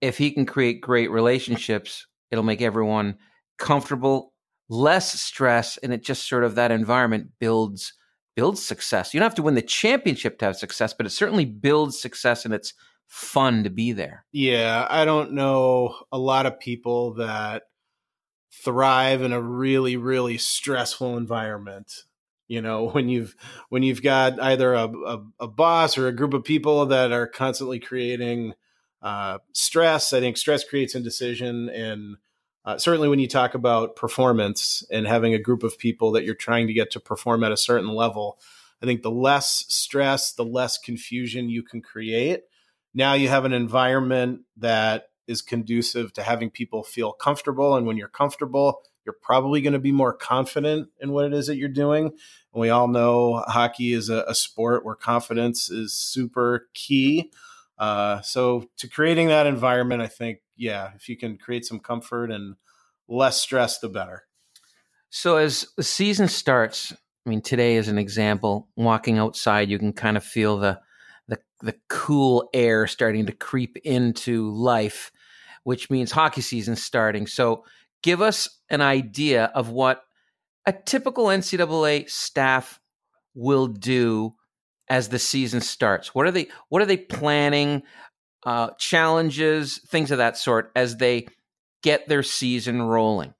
if 0.00 0.18
he 0.18 0.30
can 0.30 0.46
create 0.46 0.80
great 0.80 1.10
relationships, 1.10 2.06
it'll 2.30 2.44
make 2.44 2.62
everyone 2.62 3.16
comfortable, 3.58 4.34
less 4.68 5.18
stress, 5.20 5.78
and 5.78 5.92
it 5.92 6.04
just 6.04 6.28
sort 6.28 6.44
of 6.44 6.54
that 6.54 6.70
environment 6.70 7.30
builds 7.38 7.94
builds 8.36 8.64
success. 8.64 9.14
You 9.14 9.20
don't 9.20 9.26
have 9.26 9.36
to 9.36 9.42
win 9.42 9.54
the 9.54 9.62
championship 9.62 10.38
to 10.38 10.44
have 10.46 10.56
success, 10.56 10.92
but 10.92 11.06
it 11.06 11.10
certainly 11.10 11.44
builds 11.44 12.00
success 12.00 12.44
and 12.44 12.52
it's 12.52 12.74
fun 13.06 13.64
to 13.64 13.70
be 13.70 13.92
there. 13.92 14.24
Yeah, 14.32 14.86
I 14.88 15.04
don't 15.04 15.32
know 15.32 15.96
a 16.10 16.18
lot 16.18 16.46
of 16.46 16.60
people 16.60 17.14
that 17.14 17.64
thrive 18.62 19.22
in 19.22 19.32
a 19.32 19.40
really 19.40 19.96
really 19.96 20.38
stressful 20.38 21.16
environment 21.16 22.04
you 22.46 22.60
know 22.60 22.88
when 22.90 23.08
you've 23.08 23.34
when 23.68 23.82
you've 23.82 24.02
got 24.02 24.40
either 24.40 24.74
a, 24.74 24.88
a, 24.88 25.26
a 25.40 25.48
boss 25.48 25.98
or 25.98 26.08
a 26.08 26.12
group 26.12 26.34
of 26.34 26.44
people 26.44 26.86
that 26.86 27.12
are 27.12 27.26
constantly 27.26 27.78
creating 27.78 28.54
uh, 29.02 29.38
stress 29.52 30.12
i 30.12 30.20
think 30.20 30.36
stress 30.36 30.64
creates 30.64 30.94
indecision 30.94 31.68
and 31.68 32.16
uh, 32.64 32.78
certainly 32.78 33.08
when 33.08 33.18
you 33.18 33.28
talk 33.28 33.54
about 33.54 33.96
performance 33.96 34.82
and 34.90 35.06
having 35.06 35.34
a 35.34 35.38
group 35.38 35.62
of 35.62 35.78
people 35.78 36.12
that 36.12 36.24
you're 36.24 36.34
trying 36.34 36.66
to 36.66 36.72
get 36.72 36.90
to 36.90 37.00
perform 37.00 37.44
at 37.44 37.52
a 37.52 37.56
certain 37.56 37.88
level 37.88 38.38
i 38.82 38.86
think 38.86 39.02
the 39.02 39.10
less 39.10 39.64
stress 39.68 40.32
the 40.32 40.44
less 40.44 40.78
confusion 40.78 41.50
you 41.50 41.62
can 41.62 41.82
create 41.82 42.44
now 42.94 43.14
you 43.14 43.28
have 43.28 43.44
an 43.44 43.52
environment 43.52 44.40
that 44.56 45.08
is 45.26 45.42
conducive 45.42 46.12
to 46.12 46.22
having 46.22 46.50
people 46.50 46.82
feel 46.82 47.12
comfortable 47.12 47.76
and 47.76 47.86
when 47.86 47.96
you're 47.96 48.08
comfortable 48.08 48.82
you're 49.04 49.16
probably 49.20 49.60
going 49.60 49.74
to 49.74 49.78
be 49.78 49.92
more 49.92 50.12
confident 50.12 50.88
in 51.00 51.12
what 51.12 51.26
it 51.26 51.34
is 51.34 51.46
that 51.46 51.56
you're 51.56 51.68
doing. 51.68 52.06
And 52.06 52.60
we 52.60 52.70
all 52.70 52.88
know 52.88 53.44
hockey 53.46 53.92
is 53.92 54.08
a, 54.08 54.24
a 54.26 54.34
sport 54.34 54.84
where 54.84 54.94
confidence 54.94 55.70
is 55.70 55.92
super 55.92 56.68
key. 56.74 57.30
Uh, 57.76 58.20
so, 58.22 58.68
to 58.78 58.88
creating 58.88 59.28
that 59.28 59.46
environment, 59.46 60.00
I 60.00 60.06
think, 60.06 60.38
yeah, 60.56 60.92
if 60.94 61.08
you 61.08 61.16
can 61.16 61.36
create 61.36 61.64
some 61.64 61.80
comfort 61.80 62.30
and 62.30 62.54
less 63.08 63.40
stress, 63.40 63.78
the 63.78 63.88
better. 63.88 64.24
So, 65.10 65.36
as 65.36 65.66
the 65.76 65.82
season 65.82 66.28
starts, 66.28 66.92
I 67.26 67.30
mean, 67.30 67.42
today 67.42 67.74
is 67.74 67.88
an 67.88 67.98
example. 67.98 68.68
Walking 68.76 69.18
outside, 69.18 69.70
you 69.70 69.78
can 69.78 69.92
kind 69.92 70.16
of 70.16 70.22
feel 70.22 70.56
the 70.56 70.80
the, 71.28 71.38
the 71.60 71.74
cool 71.88 72.48
air 72.52 72.86
starting 72.86 73.26
to 73.26 73.32
creep 73.32 73.76
into 73.84 74.50
life, 74.50 75.10
which 75.64 75.90
means 75.90 76.12
hockey 76.12 76.40
season 76.40 76.76
starting. 76.76 77.26
So, 77.26 77.64
give 78.02 78.20
us 78.20 78.48
an 78.68 78.80
idea 78.80 79.44
of 79.54 79.70
what 79.70 80.02
a 80.66 80.72
typical 80.72 81.26
NCAA 81.26 82.08
staff 82.10 82.80
will 83.34 83.66
do 83.66 84.34
as 84.88 85.08
the 85.08 85.18
season 85.18 85.60
starts. 85.60 86.14
What 86.14 86.26
are 86.26 86.30
they 86.30 86.48
what 86.68 86.82
are 86.82 86.86
they 86.86 86.96
planning 86.96 87.82
uh, 88.44 88.70
challenges, 88.78 89.80
things 89.88 90.10
of 90.10 90.18
that 90.18 90.36
sort 90.36 90.70
as 90.76 90.96
they 90.96 91.26
get 91.82 92.08
their 92.08 92.22
season 92.22 92.82
rolling? 92.82 93.34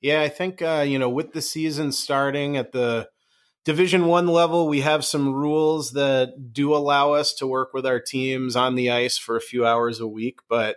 Yeah, 0.00 0.22
I 0.22 0.28
think 0.28 0.62
uh, 0.62 0.84
you 0.86 0.98
know 0.98 1.08
with 1.08 1.32
the 1.32 1.42
season 1.42 1.92
starting 1.92 2.56
at 2.56 2.72
the 2.72 3.08
Division 3.64 4.06
One 4.06 4.28
level, 4.28 4.68
we 4.68 4.80
have 4.80 5.04
some 5.04 5.32
rules 5.32 5.92
that 5.92 6.52
do 6.52 6.74
allow 6.74 7.12
us 7.12 7.34
to 7.34 7.46
work 7.46 7.74
with 7.74 7.84
our 7.86 8.00
teams 8.00 8.56
on 8.56 8.76
the 8.76 8.90
ice 8.90 9.18
for 9.18 9.36
a 9.36 9.42
few 9.42 9.66
hours 9.66 10.00
a 10.00 10.06
week, 10.06 10.40
but 10.48 10.76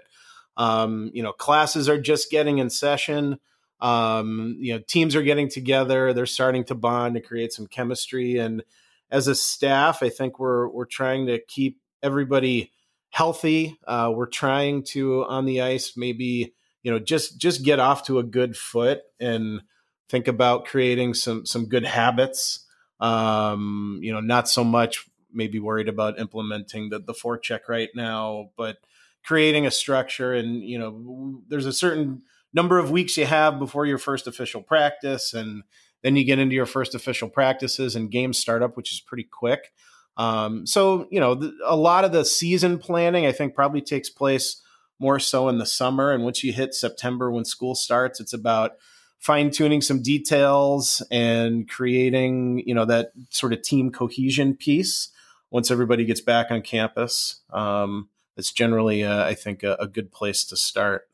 um, 0.58 1.10
you 1.14 1.24
know, 1.24 1.32
classes 1.32 1.88
are 1.88 2.00
just 2.00 2.30
getting 2.30 2.58
in 2.58 2.70
session. 2.70 3.40
Um, 3.80 4.58
you 4.60 4.74
know, 4.74 4.84
teams 4.86 5.16
are 5.16 5.24
getting 5.24 5.50
together. 5.50 6.14
They're 6.14 6.26
starting 6.26 6.66
to 6.66 6.76
bond 6.76 7.16
to 7.16 7.22
create 7.22 7.54
some 7.54 7.68
chemistry. 7.68 8.38
And 8.38 8.64
as 9.10 9.28
a 9.28 9.36
staff, 9.36 10.04
I 10.04 10.10
think 10.10 10.40
we're 10.40 10.68
we're 10.68 10.86
trying 10.86 11.28
to 11.28 11.40
keep 11.40 11.80
everybody 12.04 12.72
healthy. 13.10 13.78
Uh, 13.88 14.12
we're 14.14 14.28
trying 14.28 14.84
to 14.84 15.26
on 15.26 15.46
the 15.46 15.62
ice 15.62 15.94
maybe 15.98 16.54
you 16.84 16.92
know 16.92 17.00
just 17.00 17.38
just 17.38 17.64
get 17.64 17.80
off 17.80 18.06
to 18.06 18.20
a 18.20 18.24
good 18.24 18.56
foot 18.56 19.02
and 19.20 19.62
think 20.10 20.28
about 20.28 20.66
creating 20.66 21.14
some 21.14 21.46
some 21.46 21.66
good 21.66 21.86
habits. 21.86 22.66
Um, 23.02 24.00
you 24.02 24.14
know, 24.14 24.22
not 24.22 24.48
so 24.48 24.64
much 24.64 25.06
maybe 25.34 25.60
worried 25.60 25.90
about 25.90 26.20
implementing 26.20 26.90
the 26.90 27.00
the 27.00 27.14
forecheck 27.14 27.62
right 27.68 27.90
now, 27.96 28.52
but 28.56 28.78
creating 29.24 29.66
a 29.66 29.72
structure 29.72 30.34
and 30.34 30.64
you 30.64 30.80
know 30.80 31.42
there's 31.48 31.66
a 31.66 31.74
certain 31.74 32.22
number 32.54 32.80
of 32.80 32.92
weeks 32.92 33.18
you 33.18 33.26
have 33.26 33.60
before 33.60 33.86
your 33.86 33.98
first 33.98 34.28
official 34.28 34.62
practice 34.62 35.34
and 35.34 35.64
then 36.04 36.16
you 36.16 36.24
get 36.24 36.40
into 36.40 36.56
your 36.56 36.66
first 36.66 36.96
official 36.96 37.30
practices 37.30 37.96
and 37.96 38.12
games 38.12 38.40
start 38.40 38.64
up 38.64 38.76
which 38.76 38.92
is 38.92 39.00
pretty 39.00 39.24
quick. 39.24 39.72
Um, 40.18 40.66
so 40.68 41.08
you 41.10 41.20
know 41.20 41.36
the, 41.36 41.54
a 41.66 41.76
lot 41.76 42.04
of 42.04 42.12
the 42.12 42.26
season 42.26 42.78
planning 42.78 43.26
i 43.26 43.32
think 43.32 43.56
probably 43.56 43.82
takes 43.82 44.10
place 44.10 44.62
more 45.00 45.20
so 45.20 45.48
in 45.48 45.58
the 45.58 45.66
summer 45.66 46.12
and 46.12 46.24
once 46.24 46.44
you 46.44 46.52
hit 46.52 46.74
september 46.74 47.32
when 47.32 47.46
school 47.46 47.76
starts 47.76 48.20
it's 48.20 48.34
about 48.34 48.74
fine 49.22 49.50
tuning 49.50 49.82
some 49.82 50.02
details 50.02 51.02
and 51.10 51.70
creating 51.70 52.62
you 52.66 52.76
know 52.76 52.86
that 52.86 53.14
sort 53.30 53.54
of 53.54 53.62
team 53.62 53.90
cohesion 53.90 54.54
piece 54.56 55.10
once 55.50 55.72
everybody 55.72 56.04
gets 56.04 56.22
back 56.22 56.52
on 56.52 56.62
campus 56.62 57.42
um, 57.54 58.10
it's 58.38 58.52
generally, 58.52 59.04
uh, 59.04 59.24
I 59.24 59.36
think, 59.36 59.64
a, 59.64 59.76
a 59.76 59.88
good 59.88 60.12
place 60.12 60.44
to 60.46 60.58
start. 60.58 61.08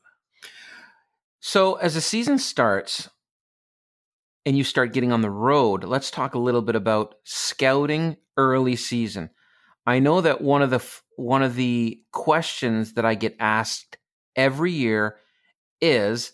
So, 1.39 1.75
as 1.75 1.95
the 1.95 2.01
season 2.01 2.37
starts 2.37 3.09
and 4.45 4.57
you 4.57 4.63
start 4.63 4.93
getting 4.93 5.11
on 5.11 5.21
the 5.21 5.29
road, 5.29 5.83
let's 5.83 6.11
talk 6.11 6.35
a 6.35 6.39
little 6.39 6.61
bit 6.61 6.75
about 6.75 7.15
scouting 7.23 8.17
early 8.37 8.75
season. 8.75 9.29
I 9.85 9.99
know 9.99 10.21
that 10.21 10.41
one 10.41 10.61
of 10.61 10.69
the 10.69 10.83
one 11.15 11.43
of 11.43 11.55
the 11.55 12.01
questions 12.11 12.93
that 12.93 13.05
I 13.05 13.15
get 13.15 13.35
asked 13.39 13.97
every 14.35 14.71
year 14.71 15.17
is 15.81 16.33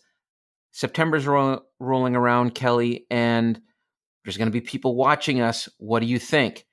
September's 0.74 1.26
ro- 1.28 1.62
rolling 1.80 2.16
around, 2.16 2.56
Kelly, 2.56 3.06
and 3.10 3.62
there's 4.26 4.38
going 4.38 4.48
to 4.48 4.52
be 4.52 4.60
people 4.60 4.96
watching 4.96 5.40
us. 5.40 5.70
What 5.78 6.00
do 6.00 6.08
you 6.08 6.20
think? 6.20 6.66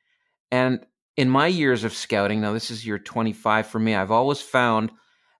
And 0.50 0.84
in 1.16 1.28
my 1.28 1.46
years 1.46 1.84
of 1.84 1.92
scouting, 1.92 2.40
now 2.40 2.54
this 2.54 2.70
is 2.70 2.86
year 2.86 2.98
25 2.98 3.66
for 3.66 3.78
me, 3.78 3.94
I've 3.94 4.10
always 4.10 4.40
found 4.40 4.90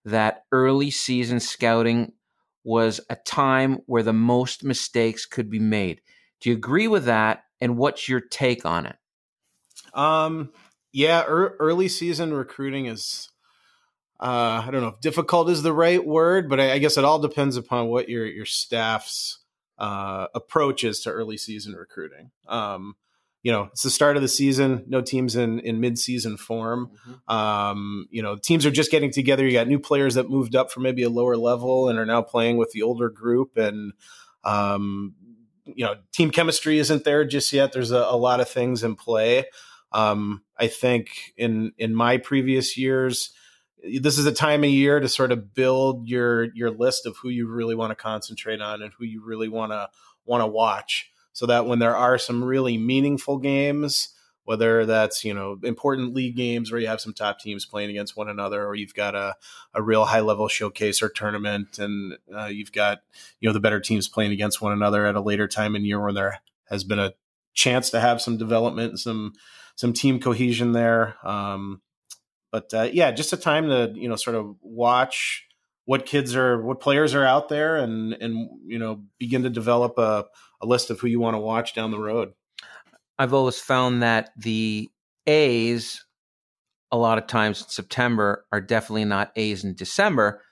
that 0.04 0.44
early 0.52 0.90
season 0.90 1.40
scouting 1.40 2.12
was 2.62 3.00
a 3.08 3.16
time 3.16 3.78
where 3.86 4.02
the 4.02 4.12
most 4.12 4.62
mistakes 4.62 5.24
could 5.24 5.48
be 5.48 5.58
made. 5.58 6.02
Do 6.40 6.50
you 6.50 6.56
agree 6.56 6.86
with 6.86 7.06
that? 7.06 7.44
And 7.62 7.78
what's 7.78 8.08
your 8.08 8.20
take 8.20 8.66
on 8.66 8.86
it? 8.86 8.96
Um, 9.94 10.52
yeah, 10.92 11.24
er- 11.26 11.56
early 11.58 11.88
season 11.88 12.34
recruiting 12.34 12.86
is, 12.86 13.30
uh, 14.20 14.62
I 14.66 14.70
don't 14.70 14.82
know 14.82 14.88
if 14.88 15.00
difficult 15.00 15.48
is 15.48 15.62
the 15.62 15.72
right 15.72 16.04
word, 16.04 16.50
but 16.50 16.60
I, 16.60 16.72
I 16.72 16.78
guess 16.78 16.98
it 16.98 17.04
all 17.04 17.18
depends 17.18 17.56
upon 17.56 17.86
what 17.86 18.08
your 18.10 18.26
your 18.26 18.44
staff's 18.44 19.38
uh, 19.78 20.26
approach 20.34 20.84
is 20.84 21.00
to 21.00 21.10
early 21.10 21.38
season 21.38 21.72
recruiting. 21.74 22.30
Um, 22.46 22.96
you 23.42 23.50
know 23.50 23.70
it's 23.72 23.82
the 23.82 23.88
start 23.88 24.16
of 24.16 24.22
the 24.22 24.28
season 24.28 24.84
no 24.86 25.00
teams 25.00 25.34
in 25.36 25.60
in 25.60 25.80
mid-season 25.80 26.36
form. 26.36 26.90
Mm-hmm. 27.08 27.34
um, 27.34 28.06
you 28.10 28.22
know 28.22 28.36
teams 28.36 28.66
are 28.66 28.70
just 28.70 28.90
getting 28.90 29.10
together. 29.10 29.46
You 29.46 29.52
got 29.52 29.68
new 29.68 29.78
players 29.78 30.14
that 30.14 30.28
moved 30.28 30.54
up 30.54 30.70
from 30.70 30.82
maybe 30.82 31.02
a 31.02 31.08
lower 31.08 31.38
level 31.38 31.88
and 31.88 31.98
are 31.98 32.04
now 32.04 32.20
playing 32.20 32.58
with 32.58 32.72
the 32.72 32.82
older 32.82 33.08
group. 33.08 33.56
And 33.56 33.94
um, 34.44 35.14
you 35.64 35.86
know 35.86 35.94
team 36.12 36.30
chemistry 36.30 36.78
isn't 36.78 37.04
there 37.04 37.24
just 37.24 37.50
yet. 37.54 37.72
There's 37.72 37.90
a, 37.90 38.00
a 38.00 38.16
lot 38.16 38.40
of 38.40 38.50
things 38.50 38.84
in 38.84 38.96
play. 38.96 39.46
Um, 39.92 40.44
i 40.56 40.68
think 40.68 41.32
in 41.36 41.72
in 41.76 41.96
my 41.96 42.18
previous 42.18 42.76
years 42.76 43.32
this 44.00 44.18
is 44.18 44.26
a 44.26 44.32
time 44.32 44.64
of 44.64 44.70
year 44.70 45.00
to 45.00 45.08
sort 45.08 45.32
of 45.32 45.54
build 45.54 46.08
your 46.08 46.54
your 46.54 46.70
list 46.70 47.06
of 47.06 47.16
who 47.16 47.28
you 47.28 47.48
really 47.48 47.74
want 47.74 47.90
to 47.90 47.94
concentrate 47.94 48.60
on 48.60 48.82
and 48.82 48.92
who 48.98 49.04
you 49.04 49.22
really 49.24 49.48
want 49.48 49.72
to 49.72 49.88
want 50.24 50.42
to 50.42 50.46
watch 50.46 51.10
so 51.32 51.46
that 51.46 51.66
when 51.66 51.78
there 51.78 51.96
are 51.96 52.18
some 52.18 52.42
really 52.42 52.76
meaningful 52.76 53.38
games, 53.38 54.14
whether 54.44 54.84
that's 54.84 55.24
you 55.24 55.32
know 55.32 55.58
important 55.62 56.14
league 56.14 56.36
games 56.36 56.70
where 56.70 56.80
you 56.80 56.86
have 56.86 57.00
some 57.00 57.14
top 57.14 57.38
teams 57.38 57.64
playing 57.64 57.90
against 57.90 58.16
one 58.16 58.28
another, 58.28 58.66
or 58.66 58.74
you've 58.74 58.94
got 58.94 59.14
a, 59.14 59.34
a 59.74 59.82
real 59.82 60.04
high 60.04 60.20
level 60.20 60.48
showcase 60.48 61.02
or 61.02 61.08
tournament, 61.08 61.78
and 61.78 62.18
uh, 62.36 62.46
you've 62.46 62.72
got 62.72 62.98
you 63.40 63.48
know 63.48 63.52
the 63.52 63.60
better 63.60 63.80
teams 63.80 64.08
playing 64.08 64.32
against 64.32 64.60
one 64.60 64.72
another 64.72 65.06
at 65.06 65.16
a 65.16 65.20
later 65.20 65.48
time 65.48 65.76
in 65.76 65.84
year 65.84 66.04
when 66.04 66.14
there 66.14 66.40
has 66.68 66.84
been 66.84 66.98
a 66.98 67.14
chance 67.54 67.90
to 67.90 68.00
have 68.00 68.20
some 68.20 68.36
development 68.36 68.90
and 68.90 69.00
some 69.00 69.32
some 69.76 69.92
team 69.92 70.20
cohesion 70.20 70.72
there. 70.72 71.16
Um, 71.24 71.80
but 72.50 72.72
uh, 72.74 72.88
yeah, 72.92 73.10
just 73.10 73.32
a 73.32 73.36
time 73.36 73.68
to 73.68 73.92
you 73.94 74.08
know 74.08 74.16
sort 74.16 74.36
of 74.36 74.56
watch 74.60 75.46
what 75.84 76.06
kids 76.06 76.36
are, 76.36 76.62
what 76.62 76.80
players 76.80 77.14
are 77.14 77.24
out 77.24 77.48
there, 77.48 77.76
and 77.76 78.12
and 78.14 78.48
you 78.66 78.78
know 78.78 79.02
begin 79.18 79.42
to 79.42 79.50
develop 79.50 79.98
a 79.98 80.26
a 80.60 80.66
list 80.66 80.90
of 80.90 81.00
who 81.00 81.06
you 81.06 81.20
want 81.20 81.34
to 81.34 81.38
watch 81.40 81.74
down 81.74 81.90
the 81.90 81.98
road. 81.98 82.32
I've 83.18 83.34
always 83.34 83.58
found 83.58 84.02
that 84.02 84.30
the 84.36 84.88
A's, 85.26 86.04
a 86.90 86.96
lot 86.96 87.18
of 87.18 87.26
times 87.26 87.62
in 87.62 87.68
September, 87.68 88.46
are 88.50 88.60
definitely 88.60 89.04
not 89.04 89.32
A's 89.36 89.64
in 89.64 89.74
December. 89.74 90.42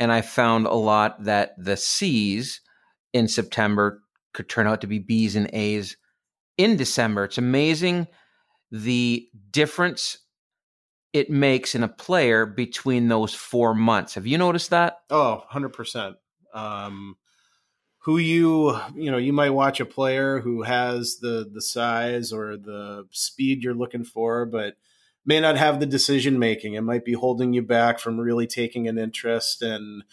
And 0.00 0.10
I 0.10 0.22
found 0.22 0.66
a 0.66 0.74
lot 0.74 1.24
that 1.24 1.54
the 1.56 1.76
C's 1.76 2.60
in 3.12 3.28
September 3.28 4.02
could 4.32 4.48
turn 4.48 4.66
out 4.66 4.80
to 4.80 4.86
be 4.86 4.98
B's 4.98 5.36
and 5.36 5.48
A's 5.52 5.96
in 6.58 6.76
December. 6.76 7.24
It's 7.24 7.38
amazing 7.38 8.08
the 8.70 9.28
difference 9.50 10.18
it 11.14 11.30
makes 11.30 11.76
in 11.76 11.84
a 11.84 11.88
player 11.88 12.44
between 12.44 13.08
those 13.08 13.32
four 13.32 13.72
months. 13.72 14.14
Have 14.14 14.26
you 14.26 14.36
noticed 14.36 14.70
that? 14.70 14.98
Oh, 15.08 15.44
100%. 15.50 16.16
Um, 16.52 17.16
who 18.00 18.18
you 18.18 18.78
you 18.94 19.10
know 19.10 19.16
you 19.16 19.32
might 19.32 19.50
watch 19.50 19.80
a 19.80 19.86
player 19.86 20.40
who 20.40 20.62
has 20.62 21.18
the 21.20 21.48
the 21.50 21.62
size 21.62 22.32
or 22.32 22.56
the 22.56 23.06
speed 23.10 23.62
you're 23.62 23.74
looking 23.74 24.04
for 24.04 24.44
but 24.44 24.74
may 25.24 25.40
not 25.40 25.56
have 25.56 25.80
the 25.80 25.86
decision 25.86 26.38
making 26.38 26.74
it 26.74 26.82
might 26.82 27.04
be 27.04 27.14
holding 27.14 27.54
you 27.54 27.62
back 27.62 27.98
from 27.98 28.20
really 28.20 28.46
taking 28.46 28.86
an 28.86 28.98
interest 28.98 29.62
and 29.62 30.04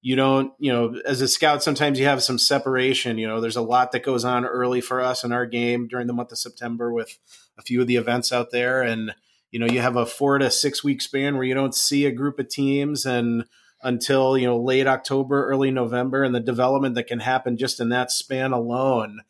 you 0.00 0.16
don't 0.16 0.54
you 0.58 0.72
know 0.72 0.98
as 1.04 1.20
a 1.20 1.28
scout 1.28 1.62
sometimes 1.62 1.98
you 1.98 2.06
have 2.06 2.22
some 2.22 2.38
separation 2.38 3.18
you 3.18 3.28
know 3.28 3.42
there's 3.42 3.56
a 3.56 3.62
lot 3.62 3.92
that 3.92 4.02
goes 4.02 4.24
on 4.24 4.46
early 4.46 4.80
for 4.80 5.02
us 5.02 5.22
in 5.22 5.30
our 5.30 5.44
game 5.44 5.86
during 5.86 6.06
the 6.06 6.14
month 6.14 6.32
of 6.32 6.38
september 6.38 6.90
with 6.90 7.18
a 7.58 7.62
few 7.62 7.82
of 7.82 7.86
the 7.86 7.96
events 7.96 8.32
out 8.32 8.52
there 8.52 8.80
and 8.80 9.14
you 9.54 9.60
know 9.60 9.66
you 9.66 9.80
have 9.80 9.94
a 9.94 10.04
four 10.04 10.36
to 10.38 10.50
six 10.50 10.82
week 10.82 11.00
span 11.00 11.36
where 11.36 11.44
you 11.44 11.54
don't 11.54 11.76
see 11.76 12.06
a 12.06 12.10
group 12.10 12.40
of 12.40 12.48
teams 12.48 13.06
and 13.06 13.44
until 13.84 14.36
you 14.36 14.48
know 14.48 14.58
late 14.58 14.88
October, 14.88 15.46
early 15.46 15.70
November, 15.70 16.24
and 16.24 16.34
the 16.34 16.40
development 16.40 16.96
that 16.96 17.06
can 17.06 17.20
happen 17.20 17.56
just 17.56 17.78
in 17.78 17.90
that 17.90 18.10
span 18.10 18.50
alone, 18.50 19.20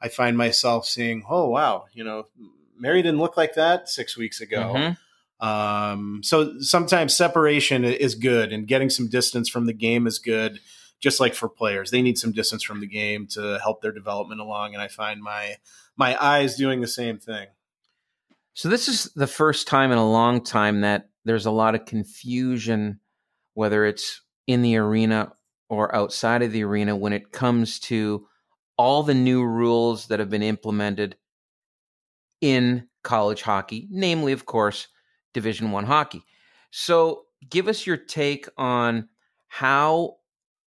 I 0.00 0.08
find 0.08 0.38
myself 0.38 0.86
seeing, 0.86 1.22
oh 1.28 1.50
wow, 1.50 1.84
you 1.92 2.02
know, 2.02 2.28
Mary 2.78 3.02
didn't 3.02 3.20
look 3.20 3.36
like 3.36 3.56
that 3.56 3.90
six 3.90 4.16
weeks 4.16 4.40
ago. 4.40 4.72
Mm-hmm. 4.74 5.46
Um, 5.46 6.22
so 6.22 6.60
sometimes 6.60 7.14
separation 7.14 7.84
is 7.84 8.14
good, 8.14 8.54
and 8.54 8.66
getting 8.66 8.88
some 8.88 9.10
distance 9.10 9.50
from 9.50 9.66
the 9.66 9.74
game 9.74 10.06
is 10.06 10.18
good. 10.18 10.60
Just 10.98 11.20
like 11.20 11.34
for 11.34 11.50
players, 11.50 11.90
they 11.90 12.00
need 12.00 12.16
some 12.16 12.32
distance 12.32 12.62
from 12.62 12.80
the 12.80 12.86
game 12.86 13.26
to 13.32 13.58
help 13.62 13.82
their 13.82 13.92
development 13.92 14.40
along, 14.40 14.72
and 14.72 14.82
I 14.82 14.88
find 14.88 15.22
my 15.22 15.56
my 15.94 16.16
eyes 16.24 16.56
doing 16.56 16.80
the 16.80 16.88
same 16.88 17.18
thing. 17.18 17.48
So 18.54 18.68
this 18.68 18.88
is 18.88 19.12
the 19.14 19.26
first 19.26 19.66
time 19.66 19.92
in 19.92 19.98
a 19.98 20.10
long 20.10 20.42
time 20.42 20.80
that 20.82 21.08
there's 21.24 21.46
a 21.46 21.50
lot 21.50 21.74
of 21.74 21.86
confusion 21.86 23.00
whether 23.54 23.84
it's 23.84 24.20
in 24.46 24.62
the 24.62 24.76
arena 24.76 25.32
or 25.68 25.94
outside 25.94 26.42
of 26.42 26.52
the 26.52 26.62
arena, 26.62 26.94
when 26.94 27.12
it 27.12 27.32
comes 27.32 27.78
to 27.80 28.26
all 28.76 29.02
the 29.02 29.14
new 29.14 29.42
rules 29.42 30.08
that 30.08 30.18
have 30.18 30.28
been 30.28 30.42
implemented 30.42 31.16
in 32.40 32.86
college 33.02 33.42
hockey, 33.42 33.88
namely, 33.90 34.32
of 34.32 34.44
course, 34.44 34.88
Division 35.32 35.70
One 35.70 35.84
hockey. 35.84 36.22
So, 36.70 37.24
give 37.48 37.68
us 37.68 37.86
your 37.86 37.96
take 37.96 38.48
on 38.58 39.08
how 39.46 40.16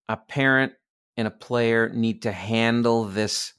a 0.09 0.17
parent 0.17 0.73
and 1.15 1.27
a 1.27 1.31
player 1.31 1.89
need 1.89 2.23
to 2.23 2.31
handle 2.31 3.03
this 3.03 3.53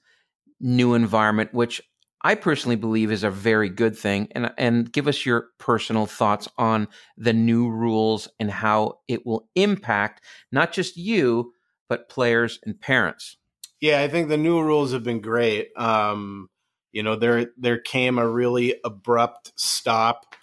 new 0.60 0.94
environment, 0.94 1.54
which 1.54 1.82
I 2.22 2.34
personally 2.34 2.76
believe 2.76 3.12
is 3.12 3.24
a 3.24 3.30
very 3.30 3.68
good 3.68 3.96
thing. 3.96 4.28
And, 4.32 4.52
and 4.58 4.92
give 4.92 5.06
us 5.06 5.24
your 5.24 5.48
personal 5.58 6.06
thoughts 6.06 6.48
on 6.58 6.88
the 7.16 7.32
new 7.32 7.68
rules 7.68 8.28
and 8.40 8.50
how 8.50 8.98
it 9.06 9.24
will 9.24 9.48
impact 9.54 10.24
not 10.50 10.72
just 10.72 10.96
you, 10.96 11.52
but 11.88 12.08
players 12.08 12.58
and 12.64 12.80
parents. 12.80 13.36
Yeah, 13.80 14.00
I 14.00 14.08
think 14.08 14.28
the 14.28 14.36
new 14.36 14.60
rules 14.60 14.92
have 14.92 15.04
been 15.04 15.20
great. 15.20 15.68
Um, 15.76 16.48
you 16.90 17.02
know, 17.02 17.16
there 17.16 17.46
there 17.56 17.78
came 17.78 18.18
a 18.18 18.28
really 18.28 18.74
abrupt 18.84 19.52
stop 19.56 20.34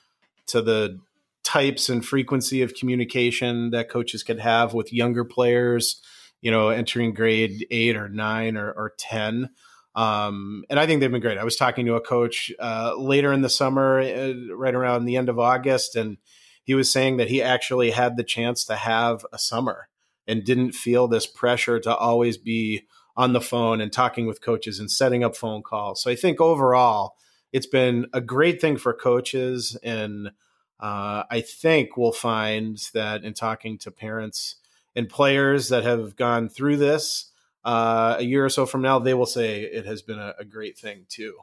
to 0.47 0.61
the 0.61 0.99
types 1.43 1.89
and 1.89 2.05
frequency 2.05 2.61
of 2.61 2.73
communication 2.73 3.71
that 3.71 3.89
coaches 3.89 4.23
could 4.23 4.39
have 4.39 4.73
with 4.73 4.93
younger 4.93 5.25
players, 5.25 6.01
you 6.41 6.51
know, 6.51 6.69
entering 6.69 7.13
grade 7.13 7.65
eight 7.71 7.95
or 7.95 8.09
nine 8.09 8.57
or, 8.57 8.71
or 8.71 8.93
10. 8.97 9.49
Um, 9.95 10.65
and 10.69 10.79
I 10.79 10.85
think 10.85 10.99
they've 10.99 11.11
been 11.11 11.21
great. 11.21 11.37
I 11.37 11.45
was 11.45 11.55
talking 11.55 11.85
to 11.85 11.95
a 11.95 12.01
coach 12.01 12.51
uh, 12.59 12.95
later 12.97 13.31
in 13.31 13.41
the 13.41 13.49
summer, 13.49 14.01
uh, 14.01 14.33
right 14.53 14.75
around 14.75 15.05
the 15.05 15.15
end 15.15 15.29
of 15.29 15.39
August, 15.39 15.95
and 15.95 16.17
he 16.63 16.73
was 16.73 16.91
saying 16.91 17.17
that 17.17 17.29
he 17.29 17.41
actually 17.41 17.91
had 17.91 18.17
the 18.17 18.23
chance 18.23 18.65
to 18.65 18.75
have 18.75 19.25
a 19.31 19.37
summer 19.37 19.87
and 20.27 20.43
didn't 20.43 20.73
feel 20.73 21.07
this 21.07 21.27
pressure 21.27 21.79
to 21.79 21.95
always 21.95 22.37
be 22.37 22.83
on 23.15 23.33
the 23.33 23.41
phone 23.41 23.79
and 23.79 23.93
talking 23.93 24.25
with 24.25 24.41
coaches 24.41 24.79
and 24.79 24.91
setting 24.91 25.23
up 25.23 25.35
phone 25.35 25.61
calls. 25.61 26.01
So 26.01 26.11
I 26.11 26.15
think 26.15 26.41
overall, 26.41 27.15
it's 27.53 27.67
been 27.67 28.07
a 28.11 28.19
great 28.19 28.59
thing 28.59 28.77
for 28.77 28.93
coaches. 28.93 29.77
And 29.81 30.31
uh, 30.79 31.23
I 31.31 31.41
think 31.41 31.95
we'll 31.95 32.11
find 32.11 32.77
that 32.93 33.23
in 33.23 33.33
talking 33.33 33.77
to 33.79 33.91
parents 33.91 34.55
and 34.95 35.07
players 35.07 35.69
that 35.69 35.83
have 35.83 36.15
gone 36.15 36.49
through 36.49 36.77
this, 36.77 37.31
uh, 37.65 38.17
a 38.19 38.23
year 38.23 38.45
or 38.45 38.49
so 38.49 38.65
from 38.65 38.83
now, 38.83 38.99
they 38.99 39.15
will 39.15 39.25
say 39.25 39.63
it 39.63 39.85
has 39.85 40.03
been 40.03 40.19
a, 40.19 40.35
a 40.39 40.45
great 40.45 40.77
thing 40.77 41.05
too. 41.09 41.39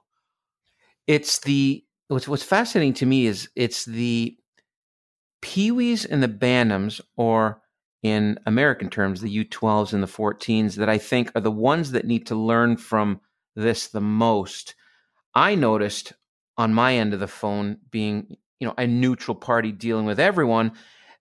It's 1.08 1.40
the 1.40 1.85
what's 2.08 2.28
what's 2.28 2.44
fascinating 2.44 2.94
to 2.94 3.06
me 3.06 3.26
is 3.26 3.48
it's 3.56 3.85
the 3.85 4.37
peewees 5.42 6.06
and 6.08 6.22
the 6.22 6.28
bantams, 6.28 7.00
or 7.16 7.61
in 8.04 8.38
American 8.46 8.88
terms, 8.88 9.20
the 9.20 9.44
U12s 9.44 9.92
and 9.92 10.02
the 10.02 10.06
14s, 10.06 10.76
that 10.76 10.88
I 10.88 10.98
think 10.98 11.32
are 11.35 11.40
the 11.40 11.50
ones 11.50 11.90
that 11.90 12.06
need 12.06 12.26
to 12.28 12.37
learn 12.37 12.76
from 12.76 13.20
this 13.56 13.88
the 13.88 14.00
most. 14.00 14.76
I 15.35 15.56
noticed 15.56 16.12
on 16.56 16.72
my 16.72 16.94
end 16.94 17.14
of 17.14 17.20
the 17.20 17.26
phone, 17.26 17.78
being 17.90 18.37
you 18.61 18.68
know 18.68 18.74
a 18.78 18.87
neutral 18.87 19.35
party 19.35 19.72
dealing 19.72 20.06
with 20.06 20.20
everyone, 20.20 20.72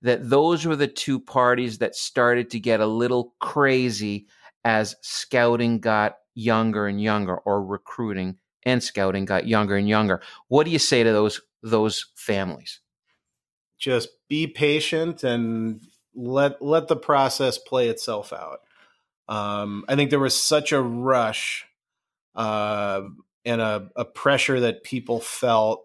that 0.03 0.29
those 0.29 0.63
were 0.67 0.75
the 0.75 0.87
two 0.87 1.19
parties 1.19 1.79
that 1.79 1.95
started 1.95 2.51
to 2.51 2.59
get 2.59 2.79
a 2.81 2.85
little 2.85 3.33
crazy 3.39 4.27
as 4.63 4.95
scouting 5.01 5.79
got 5.79 6.17
younger 6.33 6.87
and 6.87 7.01
younger 7.01 7.37
or 7.37 7.63
recruiting 7.63 8.37
and 8.63 8.83
scouting 8.83 9.25
got 9.25 9.47
younger 9.47 9.75
and 9.75 9.89
younger. 9.89 10.21
What 10.47 10.65
do 10.65 10.71
you 10.71 10.79
say 10.79 11.03
to 11.03 11.11
those 11.11 11.41
those 11.63 12.07
families? 12.15 12.79
Just 13.79 14.09
be 14.29 14.47
patient 14.47 15.23
and 15.23 15.85
let 16.13 16.61
let 16.61 16.87
the 16.87 16.95
process 16.95 17.57
play 17.57 17.87
itself 17.87 18.33
out. 18.33 18.59
Um, 19.27 19.85
I 19.87 19.95
think 19.95 20.09
there 20.09 20.19
was 20.19 20.39
such 20.39 20.71
a 20.71 20.81
rush 20.81 21.65
uh, 22.35 23.01
and 23.45 23.61
a, 23.61 23.89
a 23.95 24.05
pressure 24.05 24.59
that 24.59 24.83
people 24.83 25.19
felt 25.19 25.83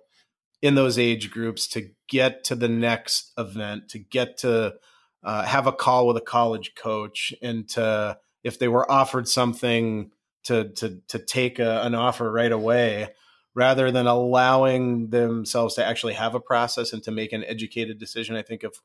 in 0.62 0.74
those 0.74 0.98
age 0.98 1.30
groups 1.30 1.68
to 1.68 1.90
get 2.08 2.44
to 2.44 2.54
the 2.54 2.68
next 2.68 3.32
event, 3.38 3.88
to 3.90 3.98
get 3.98 4.38
to 4.38 4.74
uh, 5.22 5.42
have 5.44 5.66
a 5.66 5.72
call 5.72 6.06
with 6.06 6.16
a 6.16 6.22
college 6.22 6.74
coach, 6.74 7.32
and 7.42 7.68
to 7.68 8.18
if 8.46 8.60
they 8.60 8.68
were 8.68 8.90
offered 8.90 9.28
something 9.28 10.12
to 10.44 10.68
to 10.70 11.00
to 11.08 11.18
take 11.18 11.58
a, 11.58 11.82
an 11.82 11.94
offer 11.94 12.30
right 12.30 12.52
away 12.52 13.08
rather 13.54 13.90
than 13.90 14.06
allowing 14.06 15.08
themselves 15.10 15.74
to 15.74 15.84
actually 15.84 16.12
have 16.14 16.34
a 16.34 16.40
process 16.40 16.92
and 16.92 17.02
to 17.02 17.10
make 17.10 17.32
an 17.32 17.42
educated 17.44 17.98
decision. 17.98 18.36
I 18.36 18.42
think 18.42 18.62
if 18.62 18.80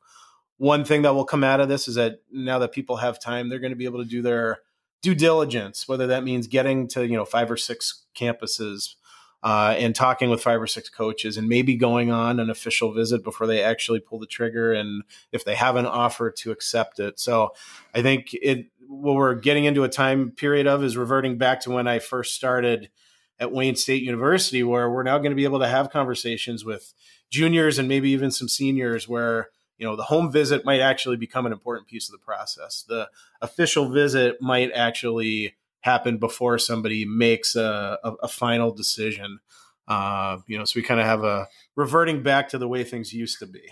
one 0.56 0.84
thing 0.84 1.02
that 1.02 1.14
will 1.14 1.26
come 1.26 1.44
out 1.44 1.60
of 1.60 1.68
this 1.68 1.86
is 1.86 1.94
that 1.94 2.22
now 2.32 2.58
that 2.58 2.72
people 2.72 2.96
have 2.96 3.20
time, 3.20 3.48
they're 3.48 3.60
going 3.60 3.72
to 3.72 3.76
be 3.76 3.84
able 3.84 4.02
to 4.02 4.08
do 4.08 4.22
their 4.22 4.58
due 5.00 5.14
diligence, 5.14 5.86
whether 5.86 6.08
that 6.08 6.24
means 6.24 6.48
getting 6.48 6.88
to 6.88 7.06
you 7.06 7.16
know 7.16 7.24
five 7.24 7.50
or 7.50 7.56
six 7.56 8.04
campuses 8.16 8.96
uh, 9.42 9.74
and 9.76 9.94
talking 9.94 10.30
with 10.30 10.42
five 10.42 10.60
or 10.60 10.66
six 10.66 10.88
coaches 10.88 11.36
and 11.36 11.48
maybe 11.48 11.74
going 11.74 12.10
on 12.10 12.38
an 12.38 12.48
official 12.48 12.92
visit 12.92 13.24
before 13.24 13.46
they 13.46 13.62
actually 13.62 13.98
pull 13.98 14.18
the 14.18 14.26
trigger 14.26 14.72
and 14.72 15.02
if 15.32 15.44
they 15.44 15.54
have 15.54 15.74
an 15.76 15.86
offer 15.86 16.30
to 16.30 16.52
accept 16.52 17.00
it. 17.00 17.18
So 17.18 17.52
I 17.94 18.02
think 18.02 18.28
it 18.34 18.66
what 18.92 19.14
we're 19.14 19.34
getting 19.34 19.64
into 19.64 19.84
a 19.84 19.88
time 19.88 20.30
period 20.32 20.66
of 20.66 20.84
is 20.84 20.96
reverting 20.96 21.38
back 21.38 21.60
to 21.60 21.70
when 21.70 21.88
I 21.88 21.98
first 21.98 22.34
started 22.34 22.90
at 23.38 23.50
Wayne 23.50 23.74
State 23.74 24.02
University, 24.02 24.62
where 24.62 24.90
we're 24.90 25.02
now 25.02 25.18
going 25.18 25.30
to 25.30 25.36
be 25.36 25.44
able 25.44 25.60
to 25.60 25.68
have 25.68 25.90
conversations 25.90 26.64
with 26.64 26.92
juniors 27.30 27.78
and 27.78 27.88
maybe 27.88 28.10
even 28.10 28.30
some 28.30 28.48
seniors 28.48 29.08
where 29.08 29.48
you 29.78 29.86
know 29.86 29.96
the 29.96 30.04
home 30.04 30.30
visit 30.30 30.64
might 30.64 30.80
actually 30.80 31.16
become 31.16 31.46
an 31.46 31.52
important 31.52 31.88
piece 31.88 32.08
of 32.08 32.12
the 32.12 32.24
process. 32.24 32.84
The 32.86 33.08
official 33.40 33.88
visit 33.88 34.36
might 34.40 34.70
actually 34.72 35.54
happen 35.80 36.18
before 36.18 36.58
somebody 36.58 37.04
makes 37.04 37.56
a, 37.56 37.98
a, 38.04 38.12
a 38.22 38.28
final 38.28 38.72
decision. 38.72 39.40
Uh, 39.88 40.38
you 40.46 40.56
know, 40.56 40.64
so 40.64 40.78
we 40.78 40.82
kind 40.82 41.00
of 41.00 41.06
have 41.06 41.24
a 41.24 41.48
reverting 41.74 42.22
back 42.22 42.50
to 42.50 42.58
the 42.58 42.68
way 42.68 42.84
things 42.84 43.12
used 43.12 43.38
to 43.40 43.46
be. 43.46 43.62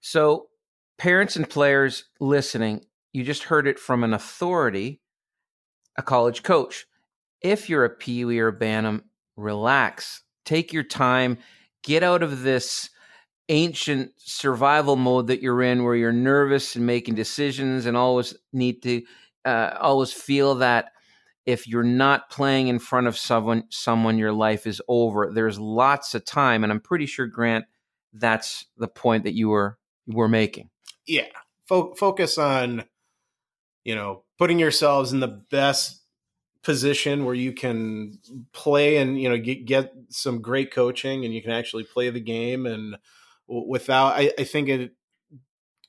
So, 0.00 0.48
parents 0.98 1.36
and 1.36 1.48
players 1.48 2.04
listening, 2.20 2.84
you 3.12 3.24
just 3.24 3.44
heard 3.44 3.66
it 3.66 3.78
from 3.78 4.04
an 4.04 4.14
authority, 4.14 5.00
a 5.96 6.02
college 6.02 6.42
coach. 6.42 6.86
If 7.40 7.68
you're 7.68 7.84
a 7.84 7.90
Pee 7.90 8.40
or 8.40 8.48
a 8.48 8.52
Bantam, 8.52 9.04
relax, 9.36 10.22
take 10.44 10.72
your 10.72 10.82
time, 10.82 11.38
get 11.82 12.02
out 12.02 12.22
of 12.22 12.42
this 12.42 12.90
ancient 13.48 14.12
survival 14.16 14.96
mode 14.96 15.26
that 15.26 15.42
you're 15.42 15.62
in 15.62 15.84
where 15.84 15.96
you're 15.96 16.12
nervous 16.12 16.76
and 16.76 16.86
making 16.86 17.14
decisions 17.14 17.86
and 17.86 17.96
always 17.96 18.34
need 18.52 18.82
to 18.82 19.02
uh, 19.44 19.76
always 19.80 20.12
feel 20.12 20.56
that 20.56 20.92
if 21.44 21.66
you're 21.66 21.82
not 21.82 22.30
playing 22.30 22.68
in 22.68 22.78
front 22.78 23.08
of 23.08 23.18
someone 23.18 23.64
someone 23.68 24.16
your 24.16 24.32
life 24.32 24.66
is 24.66 24.80
over. 24.86 25.32
There's 25.34 25.58
lots 25.58 26.14
of 26.14 26.24
time 26.24 26.62
and 26.62 26.72
i'm 26.72 26.80
pretty 26.80 27.06
sure 27.06 27.26
grant 27.26 27.64
that's 28.12 28.66
the 28.76 28.88
point 28.88 29.24
that 29.24 29.34
you 29.34 29.48
were 29.48 29.78
were 30.06 30.28
making. 30.28 30.70
Yeah. 31.06 31.26
Fo- 31.68 31.94
focus 31.94 32.38
on 32.38 32.84
you 33.84 33.94
know 33.94 34.22
putting 34.38 34.58
yourselves 34.58 35.12
in 35.12 35.20
the 35.20 35.28
best 35.28 36.02
position 36.62 37.24
where 37.24 37.34
you 37.34 37.52
can 37.52 38.18
play 38.52 38.98
and 38.98 39.20
you 39.20 39.28
know 39.28 39.36
get, 39.36 39.64
get 39.64 39.92
some 40.08 40.40
great 40.40 40.72
coaching 40.72 41.24
and 41.24 41.34
you 41.34 41.42
can 41.42 41.50
actually 41.50 41.84
play 41.84 42.08
the 42.08 42.20
game 42.20 42.66
and 42.66 42.96
without 43.48 44.14
I, 44.14 44.32
I 44.38 44.44
think 44.44 44.68
it 44.68 44.92